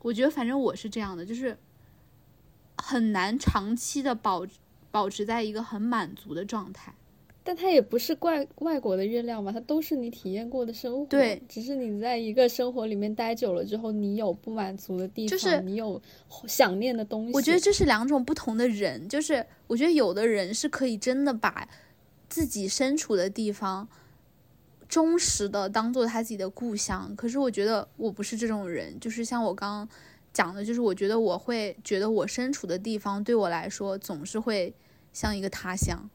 [0.00, 1.56] 我觉得反正我是这样的，就是
[2.78, 4.44] 很难长期的保。
[4.96, 6.90] 保持在一个很满足的状态，
[7.44, 11.04] 但它也不是怪外国的月亮嘛，它都是你体验过的生活。
[11.04, 16.00] 对，只是你在一个生活里面待久了之后，你有不满足的地方，就是你有
[16.46, 17.32] 想念的东西。
[17.34, 21.68] 我觉得这是两种不同的人，就是我觉得有的人是可以真的把
[22.30, 23.86] 自己身处的地方
[24.88, 29.86] 忠实的当做他自己的故乡，可是我觉得我不是这种人，就是像我刚
[30.32, 34.74] 讲的，就是我觉得我会觉得我身处的地方对我来说总是会。
[35.16, 36.10] 像一个他乡，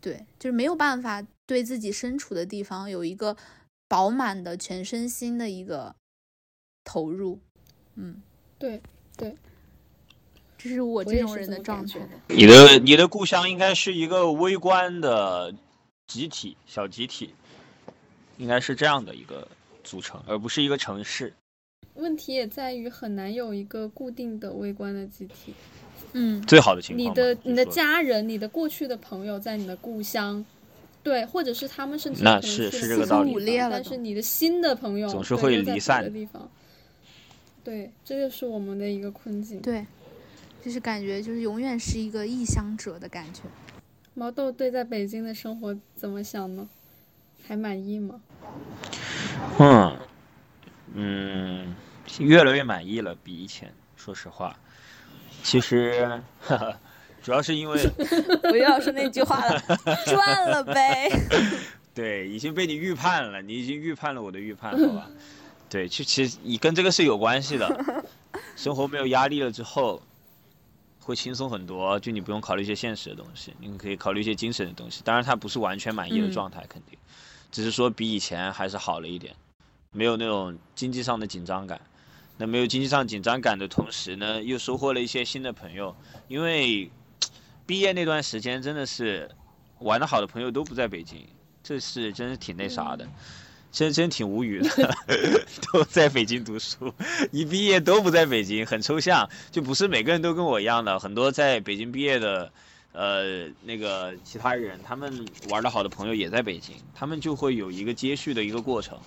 [0.00, 3.36] 对，就是没有办法对自己身处的地方有一个
[3.88, 5.96] 饱满的全身心的一个
[6.84, 7.40] 投入，
[7.96, 8.22] 嗯，
[8.56, 8.80] 对
[9.16, 9.34] 对，
[10.56, 11.98] 这是我这种人的状态。
[12.28, 15.52] 你的你的故乡应该是一个微观的
[16.06, 17.34] 集体，小集体，
[18.36, 19.48] 应该是这样的一个
[19.82, 21.34] 组成，而不是一个城市。
[21.94, 25.52] 问题也在于很难有一个固定的微观的集体。
[26.12, 27.10] 嗯，最好的情况。
[27.10, 30.44] 你的你的家人，你的过去的朋友在你的故乡，
[31.02, 33.34] 对，或者是他们甚至那是是这个道理。
[33.70, 36.50] 但是你的新的朋友总是会离散的地方。
[37.62, 39.60] 对，这就是我们的一个困境。
[39.60, 39.84] 对，
[40.64, 43.42] 就是感觉就是永远是一个异乡者的感觉。
[44.14, 46.68] 毛豆对在北京的生活怎么想呢？
[47.46, 48.20] 还满意吗？
[49.58, 49.96] 嗯
[50.94, 51.74] 嗯，
[52.18, 54.58] 越来越满意了，比以前，说实话。
[55.48, 56.20] 其实，
[57.22, 57.82] 主要是因为
[58.50, 59.58] 不要说那句话了，
[60.04, 61.10] 赚了呗。
[61.94, 65.08] 对，已经被你预判了，你已经预判了我的预判，好吧？
[65.70, 68.04] 对，其其实你跟这个是有关系的。
[68.56, 70.02] 生活没有压力了之后，
[71.00, 75.00] 会轻松很多，就你不用考虑一些现实的东西，你可以考虑一些精神的东西。
[75.02, 76.98] 当然，它不是完全满意的状态，肯定，
[77.50, 79.34] 只是说比以前还是好了一点，
[79.92, 81.80] 没有那种经济上的紧张感。
[82.38, 85.94] 那没有经济上紧张感的同时呢，又收获了一些新的朋友。
[86.28, 86.90] 因为
[87.66, 89.30] 毕业那段时间真的是
[89.80, 91.26] 玩的好的朋友都不在北京，
[91.62, 93.06] 这是真是挺那啥的，
[93.72, 94.96] 真真挺无语的，
[95.72, 96.94] 都在北京读书，
[97.32, 102.52] 一毕业都不在北京，很抽象，就不是每个人都跟我一样的，很多在北京毕业的，
[102.92, 108.98] 呃，那个其他人，他们玩的好的朋友也在北京，他们就会有一个接续的一个过程。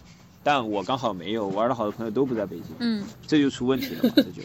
[0.44, 4.42] 但我刚好没有玩的好的朋友都不在北京，嗯，这就出问题了嘛， 这就，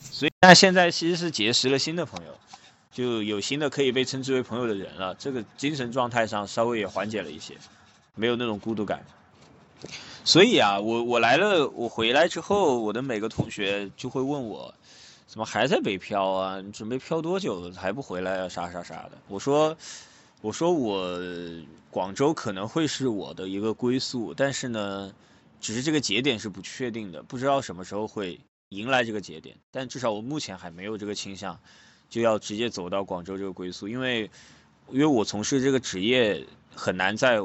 [0.00, 2.32] 所以那现在其实是结识了新的朋友，
[2.92, 7.56] 就有新的可以被称之为朋友的人了，这个精神状态上稍微也缓解了一些，
[8.14, 9.04] 没有那种孤独感。
[10.24, 14.72] 所以啊，我我来了，我回来之后，我的每个同学就会问我，
[15.26, 16.60] 怎么还在北漂啊？
[16.60, 18.48] 你准备漂多久还不回来啊？
[18.48, 19.12] 啥啥啥的。
[19.26, 19.76] 我说，
[20.42, 21.18] 我说我
[21.90, 25.12] 广州可能会是我的一个归宿，但是呢。
[25.60, 28.40] 只是这个节点是不确定的，不知道什么时候会
[28.70, 29.56] 迎来这个节点。
[29.70, 31.60] 但至少我目前还没有这个倾向，
[32.08, 34.30] 就要直接走到广州这个归宿，因为
[34.90, 36.44] 因为我从事这个职业
[36.74, 37.40] 很难在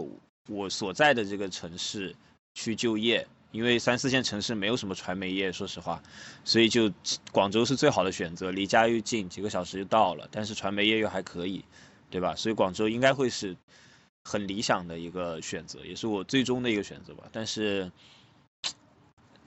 [0.47, 2.15] 我所在的这个城市
[2.53, 6.01] 去就业，因为三四线城市没有什么传媒业，说实话，
[6.43, 6.91] 所以就
[7.31, 11.65] 广州是最好的选择，离家又近，几个小时就到了，但是传媒业又还可以，
[12.09, 12.35] 对吧？
[12.35, 13.55] 所以广州应该会是
[14.27, 17.25] 很理想的一个选择，也是我最终的一个选择吧。
[17.31, 17.89] 但是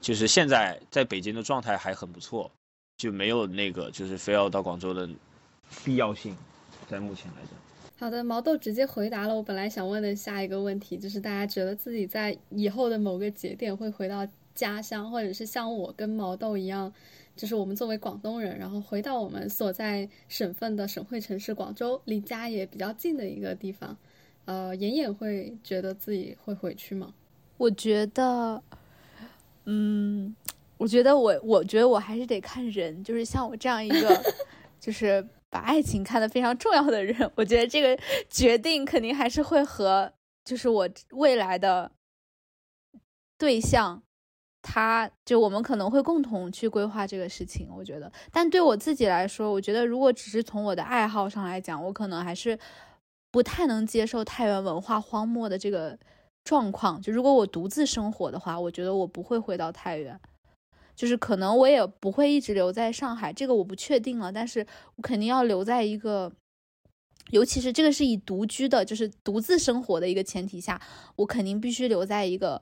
[0.00, 2.48] 就是现在在北京的状态还很不错，
[2.96, 5.08] 就没有那个就是非要到广州的
[5.84, 6.36] 必要性，
[6.88, 7.52] 在目前来讲。
[7.98, 14.24] 好的，毛豆直接回答了我本来想问的下一个问题，就是大家觉得自己在以后的某个节点会回到
[14.54, 16.92] 家乡，或者是像我跟毛豆一样，
[17.34, 23.96] 就是我们作为广东人，然后回到我们所在省份的省会城市广州，离家也比较近的一个地方。
[24.48, 27.12] 呃，妍妍会觉得自己会回去吗？
[27.58, 28.62] 我觉得，
[29.66, 30.34] 嗯，
[30.78, 34.22] 我觉得我，我觉得我还是得看人，就是像我这样一个，
[34.80, 35.26] 就是。
[35.50, 40.12] 把爱情看得非常重要的人，我觉得这个决定肯定还是会和
[40.44, 41.90] 就是我未来的
[43.38, 44.02] 对象，
[44.60, 47.66] 他就我们可能会共同去规划这个事情。
[47.74, 52.58] 我觉得，但对我自己来说，我觉得如果只是从我的爱好上来讲，我可能还是
[53.30, 55.98] 不太能接受太原文化荒漠的这个
[56.44, 57.00] 状况。
[57.00, 60.18] 就如果我独自生活的话，我觉得我不会回到太原。
[60.96, 64.32] 就是可能我也不会一直留在上海，这个我不确定了。
[64.32, 64.66] 但是
[64.96, 66.32] 我肯定要留在一个，
[67.30, 70.82] 尤其是这个是以独居的，就是独自生活的一个前提下，
[71.14, 72.60] 我肯定必须留在一个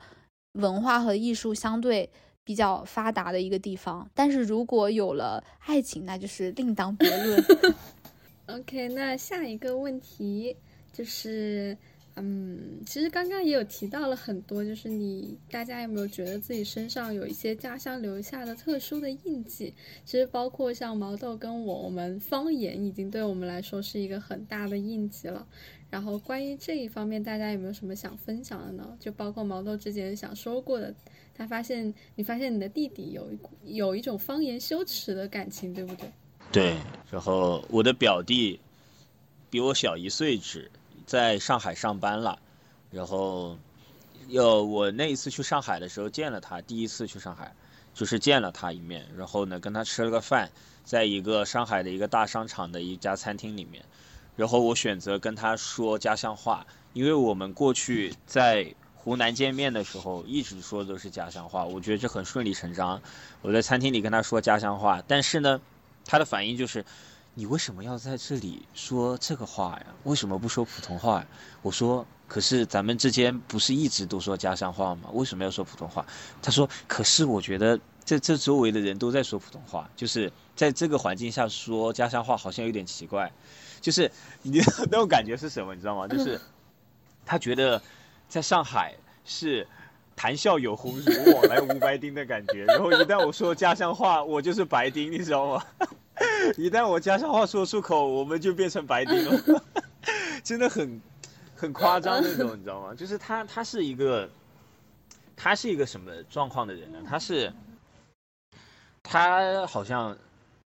[0.53, 2.11] 文化和艺术相对
[2.45, 4.07] 比较发达的一个地方。
[4.12, 7.43] 但是如果有了爱情，那就是另当别论。
[8.47, 10.57] OK，那下一个问题
[10.92, 11.76] 就是。
[12.18, 19.74] 嗯，其实刚刚也有提到了很多，就是你大家有没有觉得自己身上有一些家乡留下的特殊的印记？
[20.07, 25.47] 其实包括像毛豆跟我，我们方言已经对我们来说是一个很大的印记了。
[25.90, 28.97] 然后关于这一方面，大家有没有什么想分享的呢？
[28.99, 30.94] 就包括毛豆之前想说过的，
[31.34, 36.11] 他发现你发现你的弟弟有一股有一种方言羞耻的感情，对不对？
[36.57, 36.75] 对，
[37.11, 38.59] 然后我的表弟
[39.51, 40.71] 比我小一岁只。
[41.05, 42.39] 在上海上班了，
[42.91, 43.59] 然后，
[44.29, 47.55] 要我那一次去上海的时候见了他，第一次去上海，
[47.93, 50.51] 就是见了他一面，然后呢跟他吃了个饭，
[50.83, 53.85] 在一个上海的一个大商场的一家餐厅里面，
[54.35, 63.01] 然后我选择跟他说家乡话，因为我们过去在湖南见面的时候一直说的都是家乡话，我觉得这很顺理成章，
[63.43, 65.61] 我在餐厅里跟他说家乡话，但是呢，
[66.07, 66.85] 他的反应就是。
[67.39, 69.87] 你为什么要在这里说这个话呀？
[70.05, 71.23] 为什么不说普通话？
[71.61, 75.11] 我说，可是咱们之间不是一直都说家乡话吗？
[75.13, 76.07] 为什么要说普通话？
[76.41, 83.31] 他说，可是我觉得这这周围的人都在说普通话，就是在这个环境下说家乡话好像有点奇怪，
[83.83, 84.59] 就是你
[84.91, 85.75] 那种感觉是什么？
[85.75, 86.09] 你知道吗？
[86.09, 86.41] 就是
[87.27, 87.83] 他觉得
[88.31, 88.95] 在上海
[89.27, 89.69] 是
[90.17, 95.64] 谈笑有鸿儒，往来无白丁的感觉， 然后一旦我说家乡话，我就是白丁，你知道吗？
[96.57, 99.62] 一旦我家乡话说出口，我们就变成白丁了，
[100.43, 101.01] 真的很
[101.55, 102.95] 很夸张那种，你知道吗？
[102.95, 104.29] 就是他，他是一个，
[105.37, 106.99] 他是一个什么状况的人呢？
[107.07, 107.53] 他是，
[109.03, 110.17] 他好像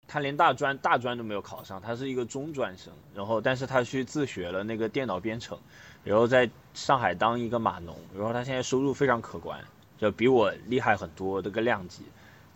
[0.07, 5.59] 他连大专大专都没有考上，他是一个中专生，然后但是他去自学了那个电脑编程，
[6.05, 9.59] 然后在上海当一个码农，然后他现在收入非常可观，
[9.97, 12.03] 就比我厉害很多，这个量级。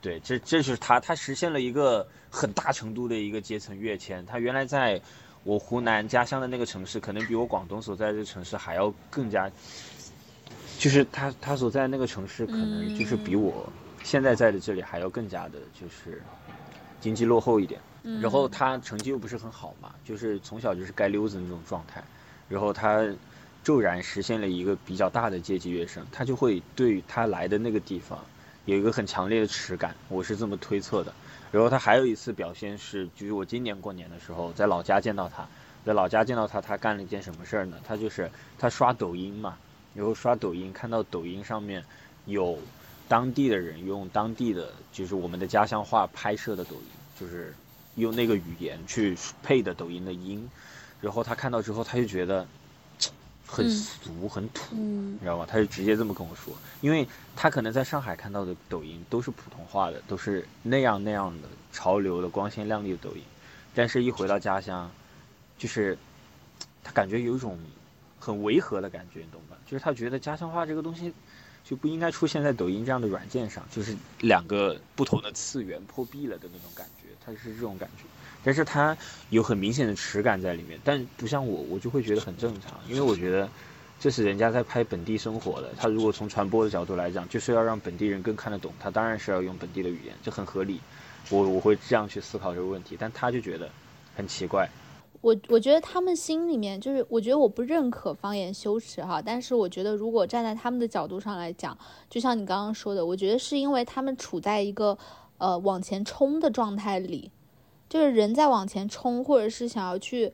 [0.02, 4.26] 对，这这就是他，他实现了一个很大程度的一个阶层跃迁。
[4.26, 5.02] 他原来在
[5.44, 9.52] 我湖南家乡的那个城市，可能比我广东所在的城市还要更加，
[10.78, 13.68] 就是他他所在那个城市，可能就是比我
[14.04, 16.22] 现在在的这里还要更加的，就是
[17.02, 17.82] 经济落后一点。
[18.22, 22.02] 然后他成绩又不是很好嘛，就是从小就是街溜子那种状态。
[22.48, 23.06] 然后他
[23.70, 28.26] 骤然实现了一个比较大的阶级跃升，他就会对他来的那个地方。
[28.66, 31.14] 有一个很强烈的耻感，我是这么推测的。
[31.52, 35.48] 然后他还有一次表现是，就是我今年过年的时候在老家见到他，
[35.86, 37.78] 在老家见到他，他干了一件什么事儿呢？
[37.84, 39.56] 他就是他刷抖音嘛，
[39.94, 41.86] 然后刷抖音看到抖音上面
[42.26, 42.58] 有
[43.08, 46.88] 当地的人用当地的就是我们的家乡话拍摄的抖音，
[47.20, 47.54] 就是
[47.98, 50.50] 用那个语言去配的抖音的音，
[51.02, 52.48] 然后他看到之后他就觉得。
[53.52, 55.46] 很俗很土，你知道吗？
[55.50, 63.24] 他就直接这么跟我说，因为他可能在上海看到的抖音都是普通话的，都是那样那样的潮流的光鲜亮丽的抖音，
[63.74, 64.92] 但是一回到家乡，
[65.58, 65.98] 就是
[66.84, 67.58] 他感觉有一种
[68.20, 69.58] 很违和的感觉，你懂吧？
[69.66, 71.12] 就是他觉得家乡话这个东西
[71.64, 78.04] 就不应该出现在抖音这样的软件上，就是两个不同的次元破壁了的那种感觉，他是这种感觉。
[78.44, 78.98] 但是他
[79.30, 83.50] 有很明显的耻感在里面，但不像我，我就会觉得很正常，因为我觉得
[84.00, 85.70] 这是人家在拍本地生活的。
[85.78, 90.80] 他如果从传播的角度来讲，就是要让本地人更看得懂，他当然是要用本地的语言，这很合理。
[91.30, 93.70] 我我会这样去思考这个问题，但他就觉得
[94.16, 94.68] 很奇怪。
[95.22, 101.78] 我我觉得他们心里面就是，我觉得我不认可方言羞耻哈，但是我觉得如果站在他们的角度上来讲，
[102.10, 104.98] 就像你刚刚说的，我觉得是因为他们处在一个
[105.38, 107.30] 呃往前冲的状态里，
[107.90, 110.32] 就是人在往前冲，或者是想要去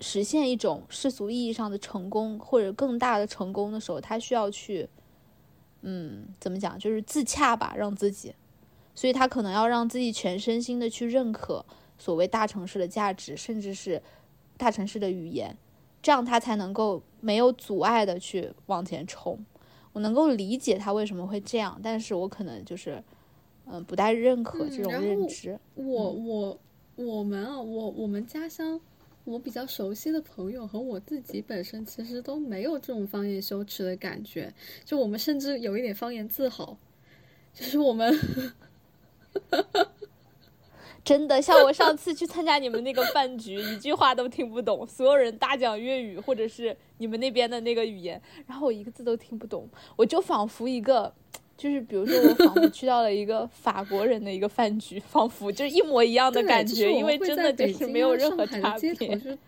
[0.00, 4.88] 实现一种世俗意义上的成功或者更大的成功的时候，他需要去，
[5.82, 8.34] 嗯，怎么讲，就是自洽吧，让自己，
[8.94, 11.64] 所以他可能要让自己全身心的去认可。
[11.96, 14.02] 所谓大城市的价值，甚至是
[14.56, 15.56] 大城市的语言，
[16.02, 19.38] 这样他才能够没有阻碍的去往前冲。
[19.92, 23.02] 我能够理解他为什么会这样，但是我可能就是，
[23.66, 25.58] 嗯，不太认可这种认知。
[25.74, 26.58] 我我
[26.96, 28.80] 我们啊，我我们家乡，
[29.24, 34.52] 我比较熟悉的朋友和我自己本身其实都没有这种方言羞耻的感觉，
[34.84, 36.76] 就我们甚至有一点方言自豪，
[37.52, 38.14] 就是我们。
[41.04, 51.12] 真的，像我上次去参加你们那个饭局，一句话都听不懂，所有人大讲粤语或者是你们那边的那个语言，然后我一个字都听不懂，我就仿佛一个，
[51.56, 59.38] 就是比如说我仿佛去到了一个法国人的一个饭局， 仿佛就一模一样的感觉，因为真的就是没有任何差别。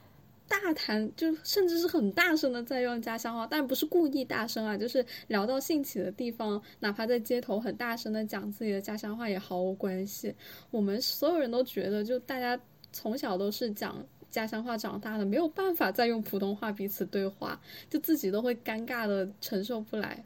[0.49, 10.33] 大谈就甚至是很大声的在用家乡话，但不是故意大声啊，就是聊到兴起的地方，哪怕在街头很大声的讲自己的家乡话也毫无关系。
[10.71, 12.57] 我们所有人都觉得，就大家
[12.93, 13.97] 从小都是讲
[14.31, 20.25] 家乡话长大的，没有办法再用普通话彼此对话，就自己都会尴尬的承受不来，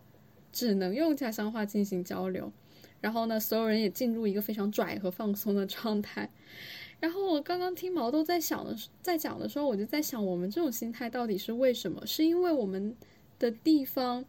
[0.53, 2.53] 只能用家乡话进行交流。
[3.01, 6.28] 然后呢，所有人也进入一个非常拽和放松的状态。
[7.01, 12.07] 然后我刚刚听毛豆在想的在讲的时候，我就在想，我们这种心态到底是为什么？
[12.07, 12.94] 是因为我们
[13.38, 14.22] 的地方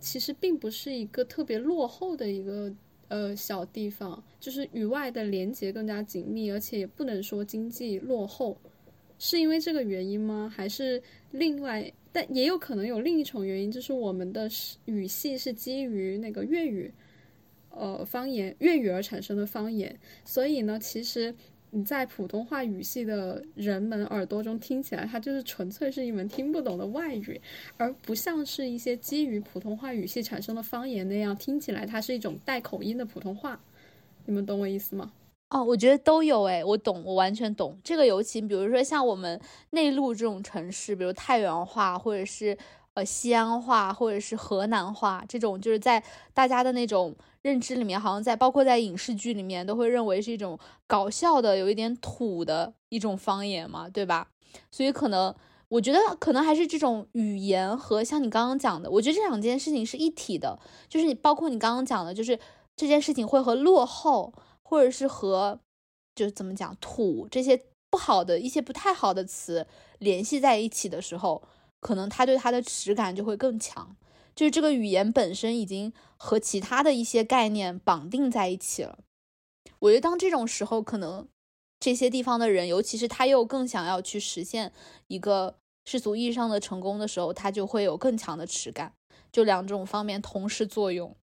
[0.00, 2.74] 其实并不是一个特别落后的一个
[3.06, 8.58] 呃小地方，就是与外的连接更加紧密，而且也不能说经济落后，
[9.16, 10.52] 是因为这个原因吗？
[10.52, 11.00] 还是
[11.30, 11.92] 另外？
[12.12, 14.48] 但也有可能有另一种原因，就是我们的
[14.84, 16.92] 语系是基于那个粤语，
[17.70, 21.34] 呃方言粤语而产生的方言，所以呢，其实。
[21.74, 27.40] 你在普通话语系的人们耳朵中听起来，它就是纯粹是一门听不懂的外语，
[27.78, 33.58] 而不像是一些基于普通话语系产生的方言那样听起来它是一种带口音的普通话。
[34.26, 35.10] 你们懂我意思吗？
[35.52, 38.06] 哦，我觉得都有诶，我懂，我完全懂这个。
[38.06, 39.40] 尤其比如说像我们
[39.70, 42.56] 内陆这种城市，比如太原话，或者是
[42.94, 47.14] 呃西安话，或者是河南话，这种就是在大家的那种。
[47.42, 54.28] 认知里面好像在，包括在影视剧里面，都会认为是一种搞笑的、有一点土的一种方言嘛，对吧？
[54.70, 55.34] 所以可能
[55.66, 60.56] 我觉得可能还是这种语言和像你刚刚讲的，我觉得这两件事情是一体的，
[60.88, 62.38] 就是你包括你刚刚讲的，就是
[62.76, 64.32] 这件事情会和落后，
[64.72, 65.60] 或者是和
[66.14, 69.66] 就是怎么讲土这些不好的一些不太好的词
[69.98, 71.42] 联系在一起的时候，
[71.78, 73.94] 可能他对它的耻感就会更强。
[74.34, 79.00] 就是这个语言本身已经和其他的一些概念绑定在一起了。
[79.80, 81.28] 我觉得当这种时候，可能
[81.78, 84.72] 这些地方的人，尤其是他又更想要去实现
[85.08, 88.94] 一个世俗意义上的成功的时候，他就会有更强的耻感。
[89.30, 91.14] 就两种方面同时作用。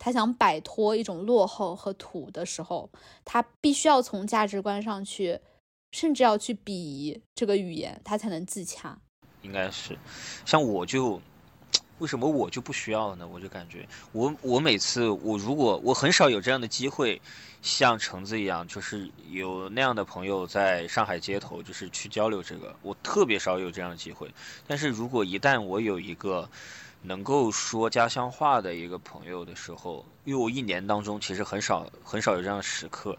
[0.00, 2.90] 他想摆脱一种落后和土的时候，
[3.24, 5.38] 他必须要从价值观上去，
[5.92, 8.98] 甚至要去鄙夷这个语言，他才能自洽。
[9.42, 9.96] 应该是，
[10.44, 11.20] 像我就。
[12.00, 13.28] 为什么我就不需要呢？
[13.28, 17.20] 我就感觉我我每次我如果我很少有这样的机会，
[17.60, 24.32] 像橙子一样，就是有那样的朋友在上海街头，就是去交流这个，我特别少有这样的机会。
[24.66, 26.48] 但是如果一旦我有一个
[27.02, 33.16] 能够说家乡话的一个朋友的时候，因为我一年当中其实很少很少有这样的时刻，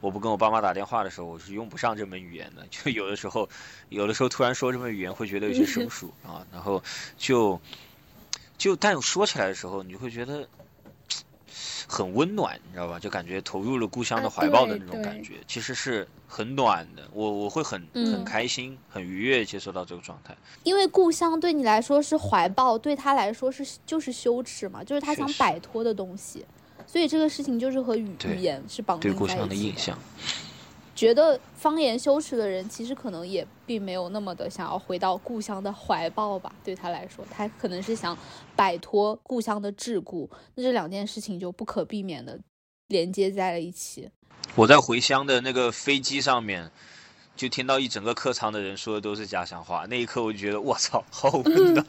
[0.00, 2.66] 我不跟我爸妈打电话的时候，我是用不上这门语言的。
[2.70, 3.48] 就有的时候，
[3.88, 6.82] 有的时候突然说这门语言会觉得有些生疏啊，然后
[7.16, 7.60] 就。
[8.56, 10.48] 就但说起来的时候，你会觉得
[11.88, 13.00] 很温暖，你知道吧？
[13.00, 17.08] 就感觉投入了故乡的怀抱的那种感觉，其实是很暖的。
[17.12, 20.36] 我我会很很开心、很愉悦接受到这个状态。
[20.64, 26.44] 因为故乡对你来说是怀抱，对他来说是就是羞耻嘛，就是他想摆脱的东西。
[26.86, 29.18] 所以这个事情就是和语语言是绑定在一起。
[29.18, 29.96] 对故乡的印象。
[30.94, 36.54] 觉得方言羞耻的人，其实可能也并没有那么的想要回到故乡的怀抱吧。
[36.62, 38.16] 对他来说，他可能是想
[38.54, 40.28] 摆脱故乡的桎梏。
[40.54, 42.38] 那这两件事情就不可避免的
[42.88, 44.08] 连接在了一起。
[44.56, 46.70] 我在回乡的那个飞机上面，
[47.34, 51.84] 就听到一整个客舱的人说的都是家乡话，那一刻我就觉得我操，好温暖，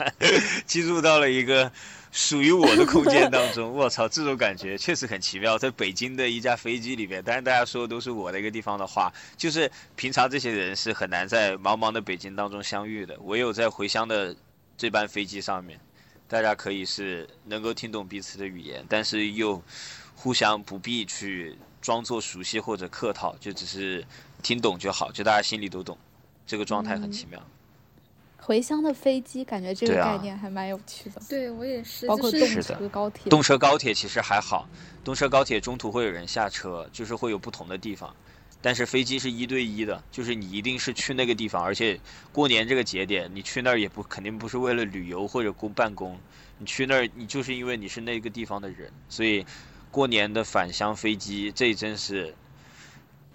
[0.66, 1.72] 进入到了一个
[2.12, 3.70] 属于我的空间当中。
[3.78, 5.60] 我操，这种感觉确实很奇妙。
[5.60, 14.36] 在北京的一架飞机里面，但是大家说的都是我的一个地方的话，就是平常这些人是很难在茫茫的北京当中相遇的，唯有在回乡的
[14.76, 15.80] 这班飞机上面，
[16.28, 19.62] 大家可以是能够听懂彼此的语言，但是又
[20.16, 21.56] 互相不必去
[21.86, 24.04] 装作熟悉或者客套，就只是。
[24.44, 25.98] 听懂就好，就大家心里都懂，
[26.46, 27.42] 这个状态很奇妙。
[28.38, 31.20] 回乡的飞机，感觉这个概念还蛮有趣的。
[31.28, 33.28] 对我也是，包括动车高铁。
[33.28, 34.70] 动车高铁其实还好，
[35.04, 38.16] 动车高铁中途会有人下车，就是会有不同的地方。
[38.62, 42.00] 但是飞机是一对一的，就是你一定是去那个地方，而且
[42.32, 46.16] 过年这个节点，你去那儿也不肯定不是为了旅游或者公办公，
[46.60, 49.44] 你去那儿你就是因为你是那个地方的人，所以
[49.96, 52.36] 过年的返乡飞机，这真是。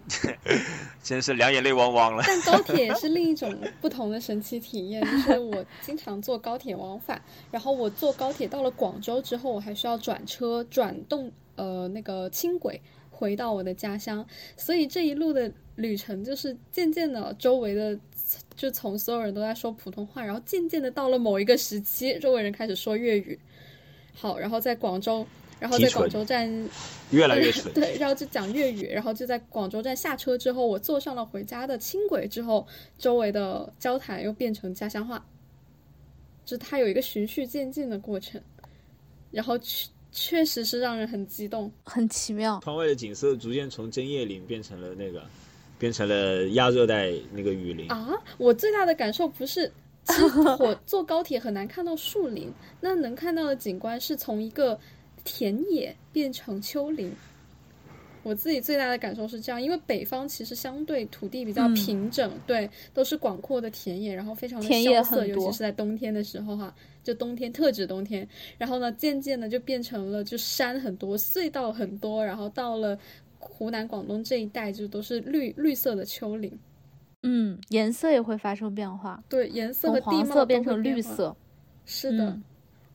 [1.02, 2.22] 真是两眼泪汪汪了。
[2.26, 12.80] 但高铁是另一种不同的神奇体验，就是我经常坐高铁往返，然后我坐高铁到了广州之后，我还需要转车转动呃那个轻轨
[13.10, 17.96] 回到我的家乡，所以这一路的旅程就是渐渐的周围的
[18.56, 23.38] 就从所有人都在说普通话，然后渐渐的到了某一个时期，周围人开始说粤语。
[24.12, 25.24] 好，然后在广州。
[25.60, 26.50] 然后在广州站，
[27.10, 27.70] 越来越蠢。
[27.74, 32.66] 对，然后就讲粤语，然后就在广州站下车之后，我坐上了回家的轻轨之后，
[32.98, 35.22] 周围的交谈又变成家乡话，
[36.46, 38.40] 就它有一个循序渐进的过程，
[39.30, 42.58] 然后确确实是让人很激动，很奇妙。
[42.64, 45.22] 窗外的景色逐渐从针叶林变成了那个，
[45.78, 48.14] 变成了亚热带那个雨林啊！
[48.38, 49.70] 我最大的感受不是，
[50.04, 52.50] 其实我 坐高铁很难看到树林，
[52.80, 54.80] 那能看到的景观是从一个。
[55.24, 57.12] 田野变成丘陵，
[58.22, 72.98] 我自己最大的感受是这样，因为北方其实相对土地比较平整，对，都是广阔的田野，然后非常的萧瑟，尤其是在冬天的时候哈，就冬天特指冬天，然后呢，渐渐的就变成了就山很多，隧道很多，然后到了
[73.38, 76.52] 湖南、广东这一带就都是绿绿色的丘陵，
[77.22, 81.34] 嗯，颜色也会发生变化，对，颜色和地色变成绿色，
[81.86, 82.16] 是。
[82.16, 82.38] 的。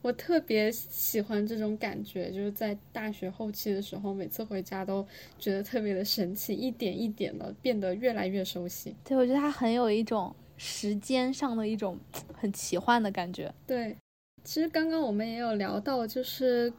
[0.06, 5.04] 我特别喜欢这种感觉，就是在大学后期的时候，每次回家都
[5.36, 8.94] 觉得特别的神奇，一点一点的变得越来越熟悉。
[9.02, 11.98] 对，我觉得它很有一种时间上的一种
[12.32, 13.52] 很奇幻的感觉。
[13.66, 13.96] 对，
[14.44, 16.72] 其实刚刚我们也有聊到，就是。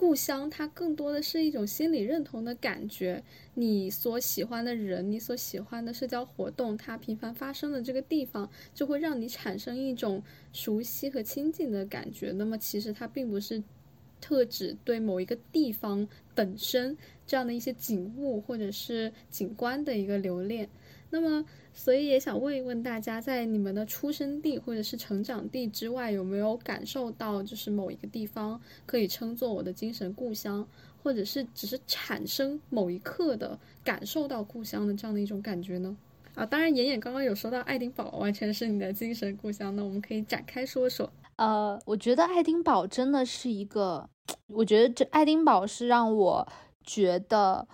[0.00, 3.22] 故乡，它更多的是一种心理认同的感觉。
[3.52, 10.22] 你所喜欢的人，你所喜欢的社交活动，它频繁发生的这个地方，就会让你产生一种
[10.54, 12.32] 熟悉和亲近的感觉。
[12.32, 13.62] 那么，其实它并不是
[14.22, 16.96] 特指对某一个地方本身
[17.26, 20.66] 这样的一些景物或者是景观的一个留恋。
[21.10, 21.44] 那么。
[21.72, 30.66] 所以也想问一问大家，在你们的出生地或者是成长地之外，有没有感受到就是某一个地方可以称作我的精神故乡，
[31.02, 35.96] 或者是只是产生某一刻的感受到故乡的这样的一种感觉呢？
[36.34, 41.10] 啊，当然，妍妍刚刚有说到爱丁堡完全是你的精神故乡，那我们可以展开说说。
[41.36, 44.08] 呃，我觉得爱丁堡真的是一个，
[44.48, 46.48] 我觉得这爱丁堡是让我
[46.84, 47.66] 觉得。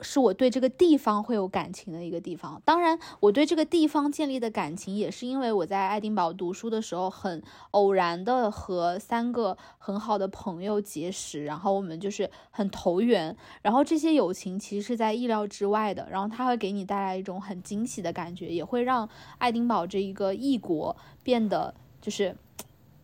[0.00, 2.60] 是我对这个地方会有感情的一个地方。
[2.64, 13.36] 当然，我对这个地方建立的感情也是因为我在爱丁堡读书的时候，很偶然的和三个很好的朋友结识，然后我们就是很投缘。
[13.62, 22.36] 然后这些友情其实是在意料之外的，然后它会给你带来一种很惊喜的感觉，也会让爱丁堡这一个异国变得就是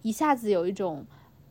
[0.03, 1.07] 一下子有一种。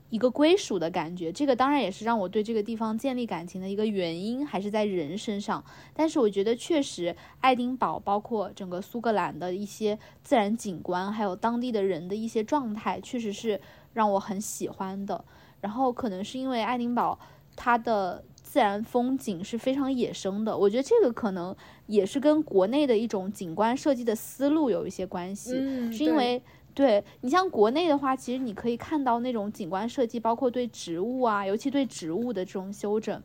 [0.10, 5.64] 一个归属的感觉，这个当然也是让我对这个地方建立感情的一个原因，还是在人身上。
[5.94, 13.62] 但是我觉得确实，爱丁堡包括整个苏格兰的一些自然景观，还有当地的人的一些状态，确实是
[13.94, 15.24] 让我很喜欢的。
[15.62, 17.20] 然后可能是因为爱丁堡
[17.56, 21.56] 它的自然风景是非常野生的，我觉得这个可能
[21.86, 25.52] 也是跟国内的一种景观设计的思路有一些关系，
[25.92, 26.42] 是因为。
[26.80, 33.22] 对你像国内的话，其实你可以看到那种景观设计，包括对植物啊，尤其对植物的这种修整，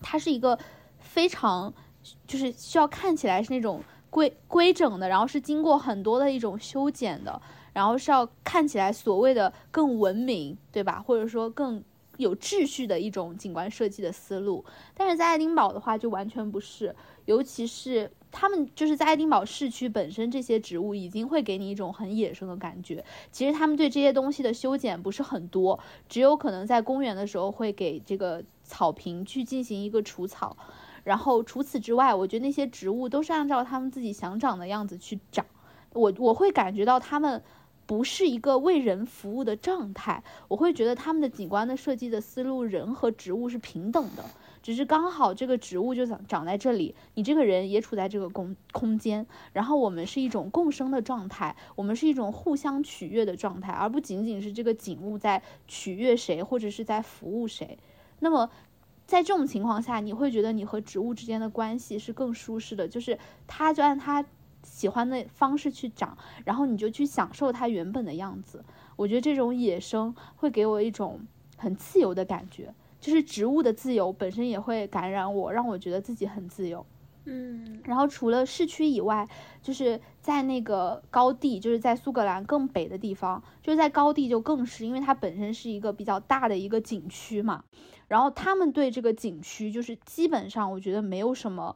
[0.00, 0.58] 它是一个
[0.98, 1.72] 非常
[2.26, 3.80] 就是需要看起来是那种
[4.10, 7.40] 规规整的，然后是经过很多的一种修剪的，
[7.72, 11.00] 然后是要看起来所谓的更文明，对吧？
[11.06, 11.80] 或者说更
[12.16, 14.64] 有秩序的一种景观设计的思路。
[14.92, 18.10] 但是在爱丁堡的话，就完全不是，尤其是。
[18.32, 23.04] 他们就是在爱丁堡市区本身，这些植物已经会给你一种很野生的感觉。
[23.30, 25.78] 其实他们对这些东西的修剪不是很多，
[26.08, 30.56] 只有可能在公园的时候会给这个草坪去进行一个除草。
[31.04, 35.44] 然后除此之外，我觉得那些植物都是按照他们自己想长的样子去长，
[35.92, 37.42] 我我会感觉到他们
[37.86, 44.24] 不是一个为人服务的状态，我会觉得他们的景观的设计的思路，人和植物是平等的。
[44.62, 57.76] 只是刚好这个植物就长长在这里，你这个人也处在这个空空间，然后我们是一种共生的状态，我们是一种互相取悦的状态，而不仅仅是这个景物在取悦谁或者是在服务谁。
[58.20, 58.48] 那么，
[59.04, 64.24] 在这种情况下，你会觉得你和植物之间的关系是更舒适的，就是它就按它
[64.62, 68.64] 喜欢的方式去长，然后你就去享受它原本的样子。
[68.94, 72.72] 我觉得这种野生会给我一种很自由的感觉。
[73.02, 76.86] 就是植物的自由本身也会感染我，让我觉得自己很自由。
[77.24, 79.28] 嗯，然后除了市区以外，
[79.60, 87.64] 就是在那个高地，就是在苏格兰更北的地方，就是在高地就更是，因为它本身是一个比较大的一个景区嘛。
[88.06, 91.74] 然后他们对这个景区就是基本上我觉得没有什么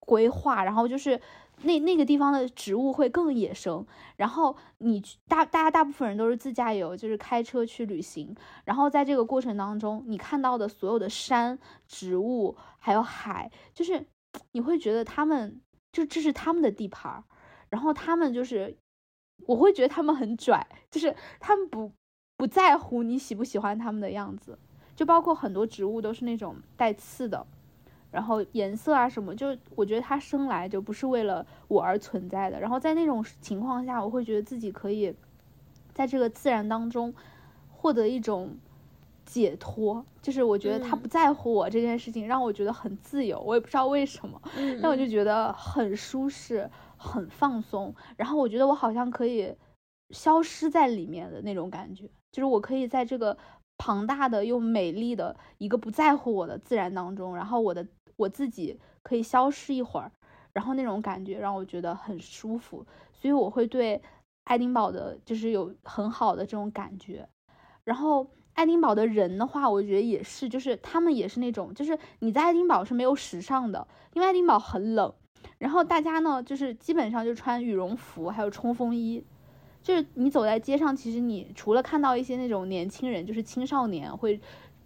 [0.00, 1.20] 规划，然后就是。
[1.62, 3.86] 那那个地方的植物会更野生，
[4.16, 8.34] 然后你大大家大部分人都是自驾游，就是开车去旅行，
[8.64, 14.04] 然后在这个过程当中，你看到的所有的山、植物还有海，就是
[14.52, 15.60] 你会觉得他们
[15.92, 17.24] 就这是他们的地盘，
[17.70, 18.76] 然后他们就是
[19.46, 21.92] 我会觉得他们很拽，就是他们不
[22.36, 24.58] 不在乎你喜不喜欢他们的样子，
[24.94, 27.46] 就包括很多植物都是那种带刺的。
[28.14, 32.60] 然后颜色啊什么，就我觉得它生来就不是为了我而存在的。
[32.60, 35.12] 然后在那种情况下，我会觉得自己可以
[35.92, 37.12] 在这个自然当中
[37.72, 38.56] 获得一种
[39.26, 43.40] 解脱，就是我觉得他不在乎我这件事情，让我觉得很自由。
[43.40, 44.40] 我也不知道为什么，
[44.80, 47.92] 但我就觉得很舒适、很放松。
[48.16, 49.52] 然后我觉得我好像可以
[50.10, 53.36] 消失在里面的那种感觉，就是我可以在这个
[53.76, 57.84] 庞大的又美丽的一个不在乎我的自然当中，然后我的。
[58.16, 60.10] 我自己可以消失一会儿，
[60.52, 64.00] 然后那种感觉让我觉得很舒服，所以我会对
[64.44, 67.28] 爱丁堡的就是有很好的这种感觉。
[67.84, 75.12] 然后爱丁堡的人的话，我觉得也是，就是他们也是那种，就是你在爱丁堡是没有时尚的，因为爱丁堡很冷，
[75.58, 79.24] 然后大家呢就是基本上就穿羽绒服，还有冲锋衣，
[79.82, 84.40] 就是你走在街上，其实你除了看到一些那种年轻人，就是青少年会。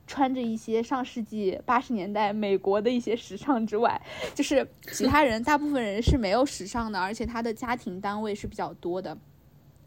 [0.09, 4.01] 穿着一些上世纪八十年代美国的一些时尚之外，
[4.35, 9.17] 就是其他人大部分人是没有时尚的，而且他的家庭单位是比较多的。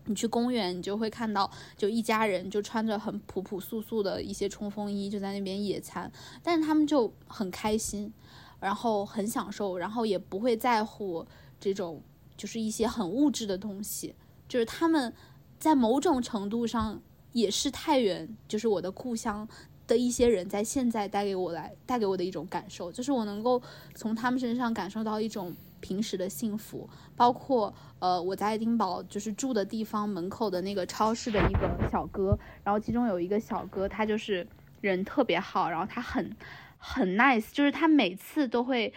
[0.05, 6.11] 你去公园，你就会看到，就一家人就穿着很朴朴素素的一些冲锋衣，就在那边野餐，
[6.41, 8.11] 但是他们就很开心，
[8.59, 11.25] 然后很享受，然后也不会在乎
[11.59, 12.01] 这种
[12.37, 14.15] 就是一些很物质的东西，
[14.47, 15.13] 就是他们
[15.59, 16.99] 在某种程度上
[17.31, 19.47] 也是太原，就是我的故乡。
[19.91, 23.61] 的一些人在现在带给我来带给我的一种感受，就是我能够
[23.93, 34.47] 从他们身上感受到一种平时的幸福，包括呃我在爱丁堡就是住的地方门口的那个超市的一个小哥，然后其中有一个小哥他就是
[34.79, 36.33] 人特别好，然后他很
[36.77, 38.93] 很 nice，就是他每次都会。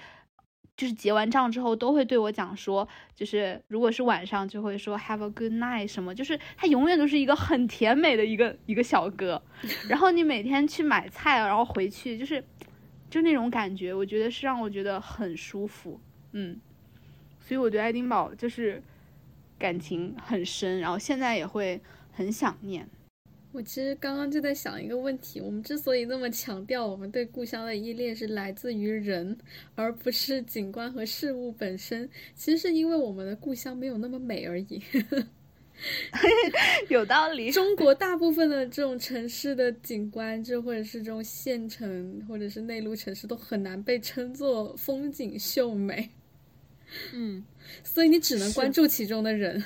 [0.76, 9.40] 就是结完账之后都会对我讲说，就是如果是晚上就会说 have a good night 什么，就是他永远都是一个很甜美的一个一个小哥。
[9.88, 12.44] 然后你每天去买菜，然后回去就是
[13.08, 16.00] 就那种感觉，我觉得是让我觉得很舒服，
[16.32, 16.60] 嗯。
[17.40, 18.82] 所以我对爱丁堡就是
[19.58, 21.78] 感情很深，然后现在也会
[22.10, 22.88] 很想念。
[23.54, 29.38] 我其实刚刚就在想一个问题：我们之所以那么强调我们对故乡的依恋是来自于人，
[29.76, 34.82] 而不是景观和事物本身，其实是因为我们的故乡没有那么美而已。
[36.90, 37.50] 有道理。
[37.54, 46.10] 中国大部分的这种城市的景观，就或者是这种县城或者是内陆城市，都很难被称作风景秀美。
[47.12, 47.44] 嗯，
[47.84, 49.62] 所以你只能关注其中的人。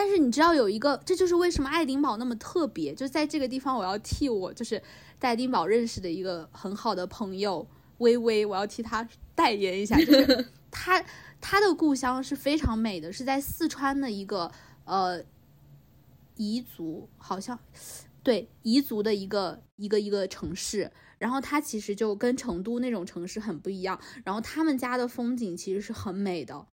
[0.00, 2.94] 但是你知道有一个，这就是为什么爱丁堡那么特别。
[2.94, 4.82] 就在这个地方，我要替我就是
[5.18, 9.98] 在爱丁堡认识的一个很好的朋友微微，我要替他代言一下。
[9.98, 11.04] 就是 他
[11.38, 14.50] 他的故乡是非常美的，是在四川的一个
[14.86, 15.22] 呃
[16.38, 17.58] 彝族，好像
[18.22, 20.90] 对彝族的一个一个一个城市。
[21.18, 24.00] 然后它其实就跟成都那种城市很不一样。
[24.24, 26.66] 然后他们家的风景其实是很美的，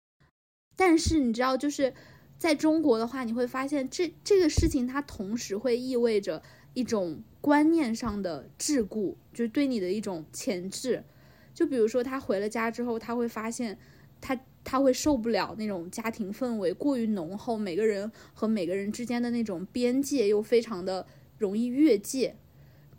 [0.78, 1.94] 但是你知道就是。
[2.38, 6.42] 在中国的话，你会发现这这个事情，它同时会意味着
[6.74, 11.04] 一种观念上的桎梏，就是对你的一种钳制。
[11.54, 13.78] 就比如说，他回了家之后，他会发现，
[14.22, 21.08] 他他会受不了那种家庭氛围过于浓厚，每个人和每个人之间的那种边界又非常的
[21.40, 22.36] 容易越界。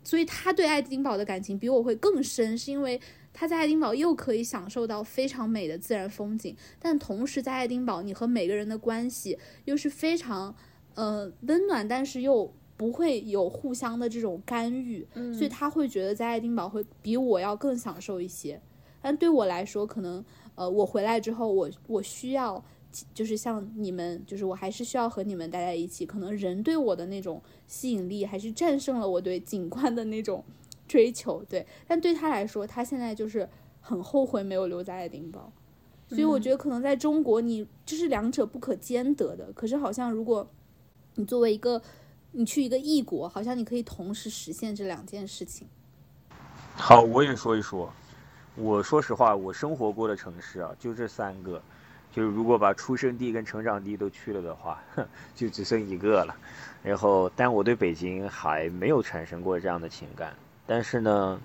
[0.03, 2.99] 所以他对爱丁堡的感情比我会更深，是因为
[3.39, 10.53] 他在爱丁堡又可以享受到非常美的自然风景，但同时在爱丁堡，你和每个人的关系又是非常
[10.95, 18.61] 呃温暖，但是又不会有互相的这种干预，所以他会觉得在爱丁堡会比我要更享受一些。
[19.01, 20.21] 但对我来说，可能
[20.55, 22.61] 呃我回来之后，我我需要
[23.13, 30.43] 就是像你们，就是我还是需要和你们待在一起，可能人对我的那种吸引力还是战胜了我对景观的那种。
[30.89, 33.47] 追求对，但对他来说，他现在就是
[33.79, 35.53] 很后悔没有留在爱丁堡，
[36.07, 39.53] 所以我觉得可能在中国，你就是两者不可兼得的。
[39.53, 40.49] 可是好像如果
[41.15, 41.79] 你作为一个
[42.31, 45.67] 你去一个异国，好像你可以同时实现这两件事情。
[46.75, 47.91] 好，我也说一说。
[48.55, 51.61] 我说实话，我生活过的城市啊，就这三个，
[52.11, 54.83] 就是如果把出生地跟成长地都去了的话，
[55.33, 56.35] 就只剩一个了。
[56.83, 60.33] 然后，但我对北京还没有产生过这样的情感。
[60.69, 61.41] 但是呢，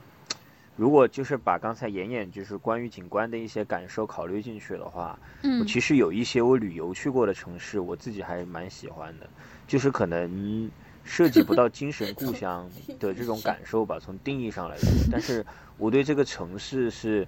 [0.76, 9.26] 如果就是把刚才妍妍就是关于景观的一些感受考虑进去的话，嗯，我其实有一些我旅游去过的城市，我自己还蛮喜欢的，
[9.66, 10.70] 就是可能
[11.04, 12.70] 涉及不到精神故乡
[13.00, 15.42] 的这种感受吧，从定义上来说，但是
[15.78, 17.26] 我对这个城市是，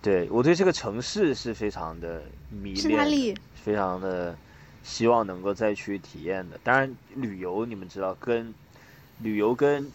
[0.00, 4.34] 对我对这个城市是非常的迷恋，非常的
[4.82, 6.58] 希望能够再去体验的。
[6.64, 8.54] 当然，旅游你们知道跟。
[9.18, 9.90] 旅游跟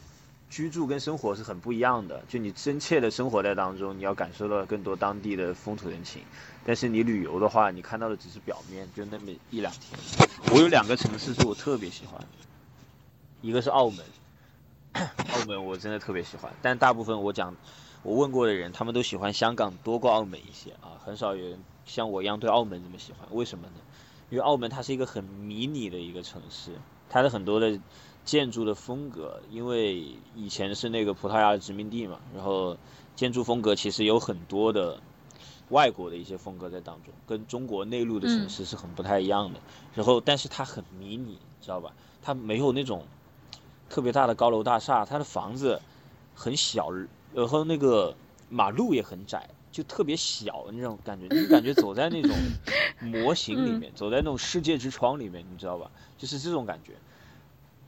[0.49, 6.24] 居住跟生活是很不一样的，就你真切的生活在当中，你要感受到更多当地的风土人情。
[6.65, 9.99] 但是你旅游的话，你看到的只是表面，就那么一两天。
[10.51, 12.20] 我有两个城市是我特别喜欢，
[13.41, 14.03] 一个是澳门，
[14.93, 16.51] 澳门我真的特别喜欢。
[16.63, 17.55] 但大部分我讲，
[18.01, 23.28] 我问过的人，他们都喜欢香港多过澳门一些啊，很少有人像我一样对澳门这么喜欢。
[23.32, 23.74] 为什么呢？
[24.32, 26.72] 因为澳门它是一个很迷你的一个城市，
[27.07, 27.80] 它的很多的。
[28.26, 30.03] 建筑的风格，因为
[30.36, 32.78] 以前是那个葡萄牙的殖民地嘛，然后
[33.15, 35.01] 建筑风格其实有很多的
[35.70, 39.59] 外国的一些风格在当中，跟中国内陆的城市是很不太一样的。
[39.95, 41.91] 然后，但是它很迷你，知道吧？
[42.22, 43.03] 它没有那种
[43.89, 45.82] 特别大的高楼大厦，它的房子
[46.36, 46.91] 很小，
[47.34, 48.15] 然后那个
[48.49, 52.32] 马路也很窄，就特别小那种感觉，你感觉走在那种
[53.01, 55.89] 模型里面， 走在那种世界之窗里面，你知道吧？
[56.17, 56.93] 就是这种感觉。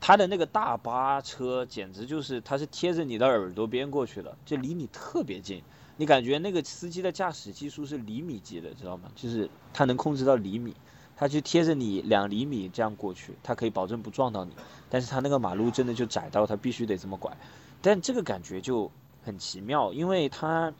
[0.04, 5.62] 他的那个大巴车简直就是，他是贴着你的耳朵边过去的，就离你特别近，
[5.96, 9.12] 你感觉那个司机的驾驶技术是厘米级的，知道吗？
[9.14, 10.74] 就是他能控制到厘米，
[11.16, 14.50] 他就贴着你两厘米这样过去，他可以保证不撞到你。
[14.90, 17.36] 但是他那个马路真的就窄到他必须得这么拐，
[17.80, 18.90] 但这个感觉就
[19.22, 20.74] 很奇妙，因为他，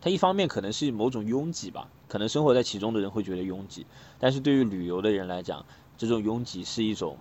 [0.00, 3.84] 他一方面可能是某种拥挤吧，可能生活在其中的人会觉得拥挤，
[4.20, 5.66] 但是对于旅游的人来讲，
[5.98, 7.18] 这种拥挤是一种。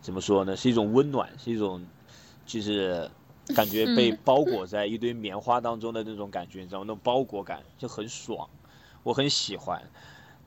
[0.00, 0.56] 怎么说呢？
[0.56, 1.86] 是一种温暖，是一种，
[2.46, 3.10] 就是
[3.54, 6.84] 感觉被包裹在一堆棉花当中的那种感觉，你知道吗？
[6.86, 8.48] 那种包裹感就很爽，
[9.02, 9.82] 我很喜欢。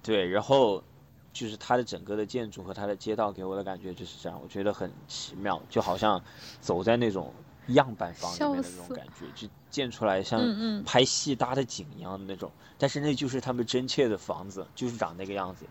[0.02, 0.84] 对，然后
[1.32, 6.22] 就是它的整个的建筑和它的街道给我的感觉就是这样，我觉得很奇妙，就好像
[6.60, 7.32] 走在那种
[7.68, 12.52] 样板房里面的那种感觉，就建出来像拍戏搭的景一样的那种。
[12.78, 15.66] 但是那就是他们真切的房子，就是长那个样子。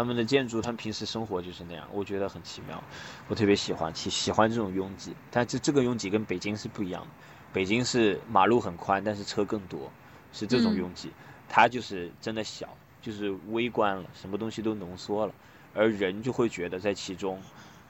[0.00, 2.82] 他们的建筑，他们平时生活就是那样，我觉得很奇妙，
[3.28, 5.14] 我特别喜欢，喜喜欢这种拥挤。
[5.30, 7.08] 但这这个拥挤跟北京是不一样的，
[7.52, 9.92] 北京是马路很宽，但是车更多，
[10.32, 11.10] 是这种拥挤。
[11.50, 12.66] 它就是真的小，
[13.02, 15.34] 就是微观了，什么东西都浓缩了，
[15.74, 17.38] 而人就会觉得在其中，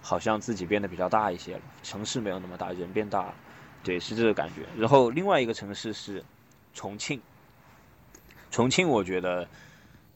[0.03, 1.63] 好像自己变得比较大一些了。
[1.85, 3.35] 城市没有那么大，人变大了，
[3.85, 4.67] 对，是这个感觉。
[4.77, 6.25] 然后另外一个城市是
[6.75, 7.23] 重庆，
[8.51, 9.47] 重庆我觉得。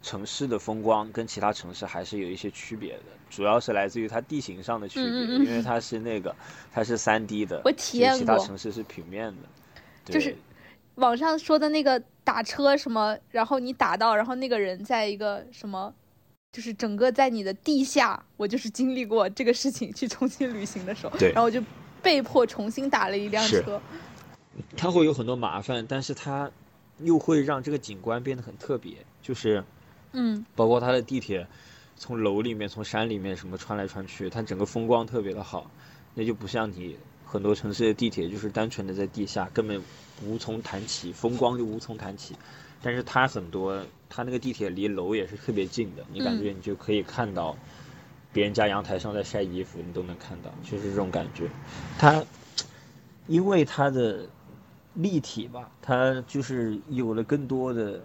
[0.04, 6.36] 城市的风光跟其他城市还是有一些区别的，主要是来自于它地形上的区别，因为它是那个
[6.70, 10.36] 它是三 D 的，我体验过，其他城市是平面的，就是
[10.96, 15.92] 网上说的那个打车什么，然后你打到，然后那个人在一个什么，
[16.52, 21.62] 就是整个在你的地下，我就是经历过这个事情，去重庆旅行的时候，对，然后我就
[22.02, 23.80] 被迫重新打了一辆车，
[24.76, 26.50] 它会有很多麻烦，但是它
[26.98, 29.64] 又会让这个景观变得很特别，就是。
[30.14, 31.46] 嗯，包括它的地铁，
[31.96, 35.70] 从楼里面、从山里面什么穿来穿去，它整个风光特别的好，
[36.14, 36.96] 那就不像你
[37.26, 39.82] 很多城市的地铁就是单纯的在地下，根本
[40.24, 42.34] 无从谈起，风光就无从谈起。
[42.80, 47.56] 但是它很多，它那个地铁离楼也是特别近的，你感觉你就可以看到
[48.32, 51.48] 别人家阳台上在晒衣服，你都能看到，就是这种感觉。
[51.98, 52.24] 它
[53.26, 54.28] 因为它的
[54.94, 58.00] 立体吧，它就是有了更多的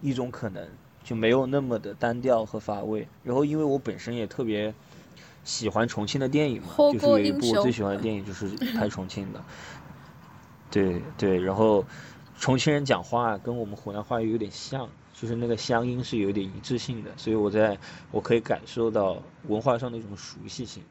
[0.00, 0.66] 一种可能。
[1.04, 3.06] 就没有那么的单调和乏味。
[3.24, 4.74] 然后，因为我本身也特别
[5.44, 9.42] 喜欢重庆的电影嘛，就是有一部我最喜欢的电影就是拍重庆的。
[10.70, 11.84] 对对，然后
[12.38, 17.76] 重庆人讲话跟我们湖南话有点像，就是那个乡音是有点一致性的，所以我在
[18.10, 20.82] 我可以感受到文化上的一种熟悉性。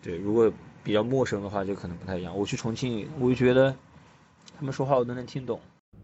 [0.00, 0.52] 对，如果
[0.84, 2.38] 比较陌生的话，就可能不太一样。
[2.38, 3.74] 我去重庆，我就觉得
[4.56, 5.60] 他们说话我都能听懂。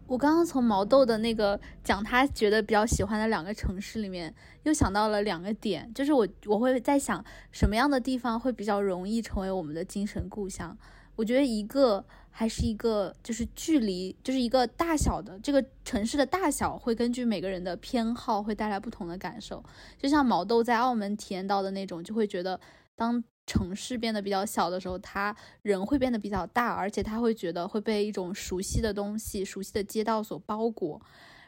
[0.07, 4.33] 我刚刚从毛豆的那个讲他觉得比较喜欢的两个城市里面，
[4.63, 10.77] 又想到了两个点，就是我我会在想什么样的地方会比较容易成为我们的精神故乡。
[11.15, 19.63] 我觉得一个还是一个就是距离，就是一个大小的这个城市的大小会根据每个人的偏好会带来不同的感受。
[19.97, 22.59] 就像毛豆在澳门体验到的那种，就会觉得
[22.95, 23.23] 当。
[23.45, 30.99] 城市变得比较小的时候，他人会变得比较大，而且他会觉得会被一种熟悉的东西、熟悉的街道所包裹。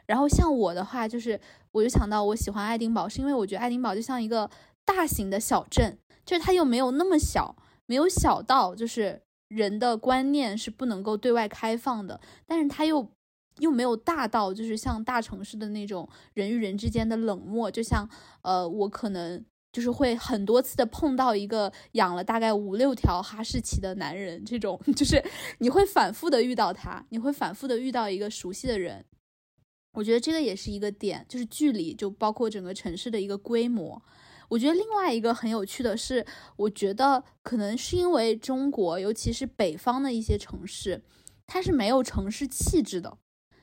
[0.06, 1.40] 然后像我的话，就是
[1.72, 4.48] 我就想到我喜欢爱丁堡，是因为我觉得爱丁堡就像一个
[4.84, 7.56] 大型的小镇，就是它又没有那么小，
[7.86, 13.10] 没有小到就是人的观念是不能够对外开放的，但是它又
[13.58, 18.08] 又没有大到就是像大城市的那种人与人之间的冷漠，就像
[18.42, 19.44] 呃，我可能。
[19.70, 25.22] 就是会很多次的碰到一个养了大概五六条哈士奇的男人，这种 就是
[25.58, 29.04] 你会反复的遇到他，你会反复的遇到一个熟悉的人。
[29.92, 34.00] 我觉得这个也是一个点，就是距离，就包括整个城市的一个规模。
[34.48, 36.24] 我觉得另外一个很有趣的是，
[36.56, 41.02] 我觉得可能是因为中国，尤其是北方的一些城市，
[41.46, 43.18] 它是没有城市气质的，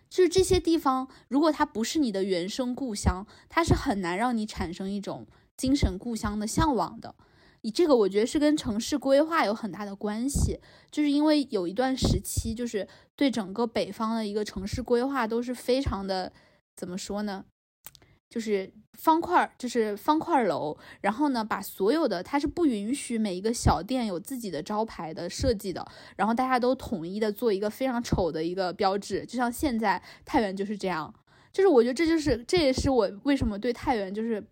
[0.10, 5.26] 就是这些地方，如果它不是你的原生故乡，它是很难让你产生一种。
[5.58, 7.16] 精神故乡的向往的，
[7.62, 10.60] 你这个我觉得是跟城市规划有很大的关系，
[10.92, 16.32] 就是因为有一段时期，就是对整个北方的一个城市规划都是非常的，
[16.76, 17.46] 怎么说呢？
[18.30, 25.86] 就是方块，就是方块楼，然后呢，把所有的它是不允许每一个小店有自己的招牌的设计的，
[26.18, 31.14] 然后大家都统一的做一个非常丑的一个标志，就像现在太原就是这样，
[31.54, 34.46] 就是我觉得这就是这也是我为什么对太原就是。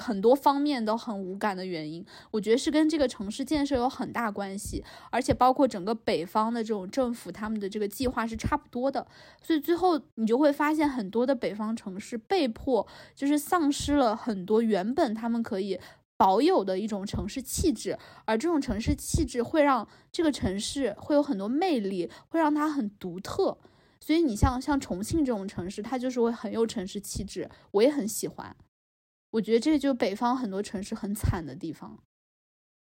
[0.00, 9.06] 很多方面都很无感的原因，我觉得是跟这个城市建设有很大关系，而且包括整个北方的这种政府，他们的这个计划是差不多的，
[9.42, 15.78] 所以最后你就会发现很多的北方城市被迫就是丧失了很多原本他们可以
[16.16, 23.56] 保有的一种城市气质，而这种城市气质会让这个城市会有很多魅力，会让它很独特。
[24.02, 28.56] 所以你像像重庆这种城市，它就是会很有城市气质，我也很喜欢。
[29.30, 31.98] 我觉得这就北方很多城市很惨的地方。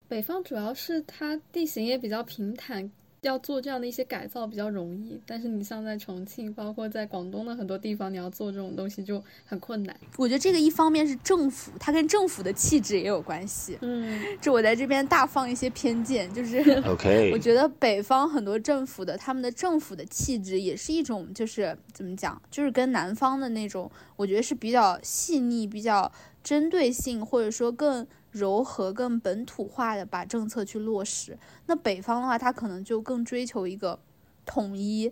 [0.08, 2.90] 北方主要是它地形也比较平坦。
[3.22, 9.94] 要做这样的一些改造比较容易，但是你像在重庆，包括在广东的很多地方，你要做这种东西就很困难。
[10.16, 13.76] 我觉得这个一方面是政府，它跟政府的气质也有关系。
[13.80, 17.32] 嗯，这我在这边大放一些偏见，就是 OK。
[17.32, 26.10] 我觉得北方很多政府的他们的政府的气质也是一种，就是怎么讲，就是跟南方的那种，我觉得是比较细腻、比较
[26.48, 28.06] 针对性，或者说更。
[28.30, 33.98] 柔和、更本土化的把政策去落实，那北方的话，它可能就更追求一个
[34.44, 35.10] 统一，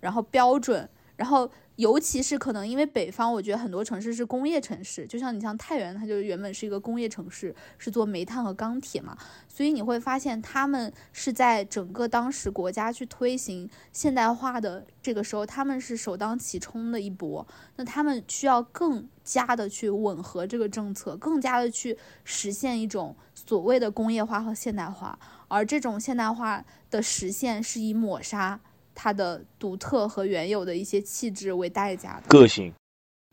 [0.00, 1.50] 然后标准，然后。
[1.76, 9.16] 尤其是可能因为北方，我觉得很多城市是工业城市，就像你像太原，它就原本是一个工业城市，是做煤炭和钢铁嘛，
[9.46, 17.46] 所以你会发现他们是在整个当时国家去推行现代化的这个时候，他们是首当其冲的一波。
[17.76, 28.58] 那他们需要更加的去吻合这个政策，更加的去实现一种所谓的工业化和现代化，而这种现代化的实现是以抹杀。
[28.96, 32.72] 它的独特和原有的一些气质为代价的个性，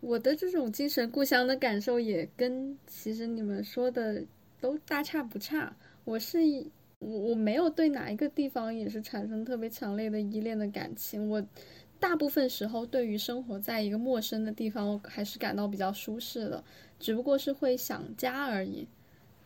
[0.01, 4.21] 我的这种精神故乡的感受也跟其实你们说的
[4.59, 5.73] 都大差不差。
[6.03, 6.39] 我是
[6.99, 11.29] 我我没有对哪一个地方也是产生特别强烈的依恋的感情。
[11.29, 11.41] 我
[11.97, 16.61] 大部分时候对于生活在一个陌生的地方我还是感到比较舒适的，
[16.99, 18.85] 只不过是会想家而已。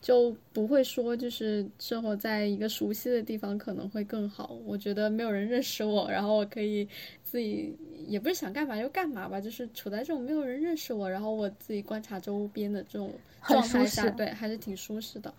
[0.00, 4.56] 就不会说，就是生活在一个熟悉的地方可能会更好。
[4.64, 6.88] 我觉得没有人认识我，然后我可以
[7.24, 7.76] 自己
[8.06, 13.12] 也不是想干嘛就干嘛吧，就是处在这种没有人认识我，然后我自己观察周边的这种
[13.46, 15.32] 状态下，对，还是挺舒适的。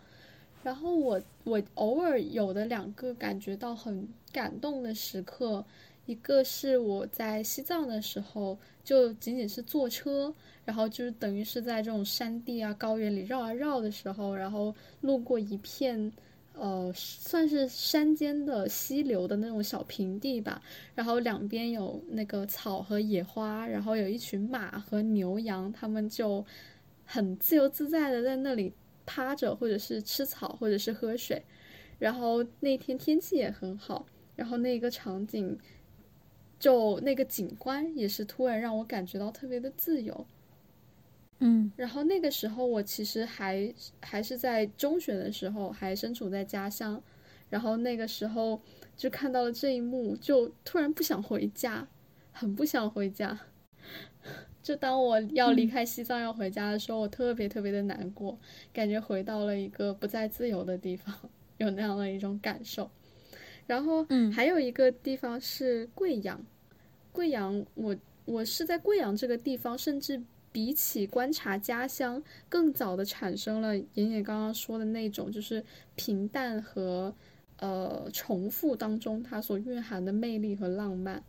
[0.62, 5.64] 然后我我偶尔有的两个感觉到很感动的时刻，
[6.10, 10.34] 一个是我在西藏的时候，就仅仅是坐车。
[10.66, 16.12] 然后就是等于是在这种山地啊、高原里绕啊绕的时候，然后路过一片，
[16.54, 20.62] 呃，算是山间的溪流的那种小平地吧。
[20.94, 26.46] 然后两边有那个草和野花，然后有一群马和牛羊，他们就
[27.06, 28.74] 很自由自在的在那里
[29.08, 31.42] 趴着，或者是吃草，或者是喝水。
[31.98, 34.06] 然后那天天气也很好，
[34.36, 35.58] 然后那个场景。
[36.60, 40.26] 就那个景观也是突然让我感觉到特别的自由。
[41.40, 47.02] 嗯，然后那个时候我其实还还是在中学的时候，还身处在家乡，
[47.50, 48.62] 然后那个时候
[48.98, 51.88] 就看到了这一幕，就突然不想回家，
[52.34, 53.40] 很不想回家。
[54.62, 58.38] 就当我要离开西藏要回家的时候，我特别特别的难过，
[58.74, 61.16] 感觉回到了一个不再自由的地方，
[61.56, 62.92] 有那样的一种感受。
[63.70, 66.44] 然后，嗯还有一个地方是贵阳，
[67.12, 70.20] 贵阳，我我是在贵阳这个地方，甚至
[70.52, 72.20] 比起观察家乡，
[72.50, 75.64] 更早的产生了妍妍刚刚说的那种，就是
[75.96, 77.14] 平淡和
[77.60, 81.24] 呃重复当中它所蕴含的魅力和浪漫。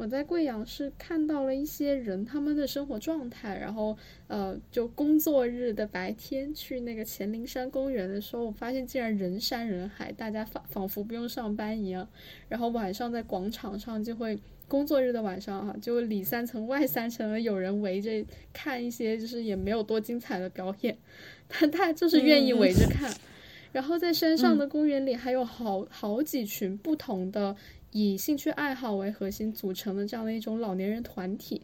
[0.00, 3.94] 我在贵阳是看到了一些人他们的生活状态，然后
[4.28, 12.08] 呃，就工作日的白天去那个黔灵山公园的时候，我发现竟然人山人海，大家仿仿佛不用上班一样。
[12.48, 18.24] 然后晚上在广场上就会，工作日的晚上啊、就里三层外三层的有人围着
[18.54, 20.96] 看一些就是也没有多精彩的表演，
[21.46, 23.12] 但他就是愿意围着看。
[23.72, 27.54] 然后在山上的公园里还有好好几群不同的
[27.92, 31.62] 以兴趣爱好为核心组成的这样的一种老年人团体。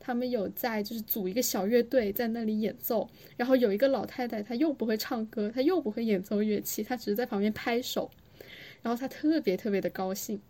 [0.00, 3.06] 他们有在就是组一个小乐队在那里演奏，
[3.36, 8.10] 然后有一个老太太，她又不会唱歌，她又不会演奏乐器，她只是在旁边拍手，
[8.80, 10.40] 然后她特别特别的高兴。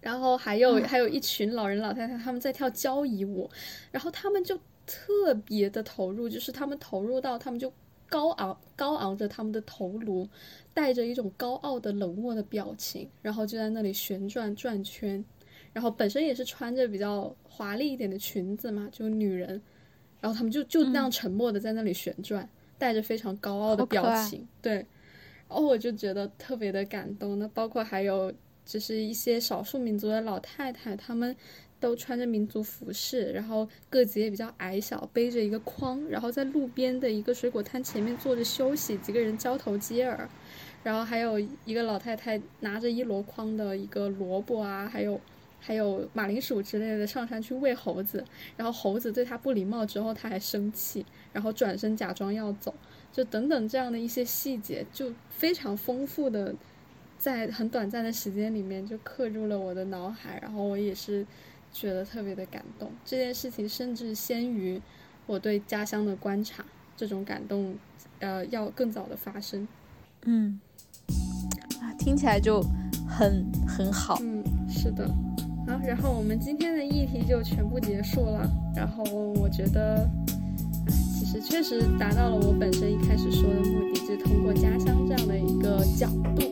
[0.00, 3.50] 然后还有、还有一群老人老太太，他们在跳交谊舞，
[3.90, 7.72] 然后他们就特别的投入，就是他们投入到他们就
[8.14, 10.28] 高昂高昂着他们的头颅，
[10.72, 15.24] 带着一种高傲的冷漠的表情，然后就在那里旋转转圈，
[15.72, 19.60] 然后本身也是穿着比较华丽一点的裙子嘛，就女人，
[20.20, 24.74] 然后他们就就那样沉默的在那里旋转，带着非常高傲的表情，对，
[25.48, 27.36] 然后我就觉得特别的感动。
[27.36, 28.32] 那包括还有
[28.64, 31.34] 就是一些少数民族的老太太，她们
[31.84, 40.26] 都穿着民族服饰，然后个子也比较矮小，背着一个筐，然后在路边的一个水果摊前面坐着休息，几个人交头接耳。
[40.82, 45.20] 然后还有一个老太太拿着一箩筐的一个萝卜啊，还有
[45.60, 48.24] 还有马铃薯之类的上山去喂猴子，
[48.56, 51.04] 然后猴子对她不礼貌之后，她还生气，
[51.34, 52.74] 然后转身假装要走，
[53.12, 56.54] 就等等这样的一些细节，就非常丰富的，
[57.18, 61.26] 在很短暂的时间里面就刻入了我的脑海，然后我也是
[61.74, 62.90] 觉得特别的感动。
[63.04, 64.80] 这件事情甚至先于
[65.26, 66.64] 我对家乡的观察，
[66.96, 67.74] 这种感动，
[68.20, 69.66] 呃，要更早的发生。
[70.22, 70.60] 嗯，
[71.82, 72.64] 啊，听起来就
[73.06, 74.18] 很很好。
[74.22, 75.06] 嗯，是的。
[75.66, 78.48] 好，然后我们今天的议题就全部结束了。
[78.76, 79.02] 然后
[79.34, 80.08] 我觉得，
[80.86, 86.06] 哎其实确实达到了我本身一开始说的目的，就是通过家乡这样的一个角
[86.36, 86.42] 度，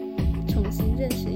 [0.49, 1.31] 重新认识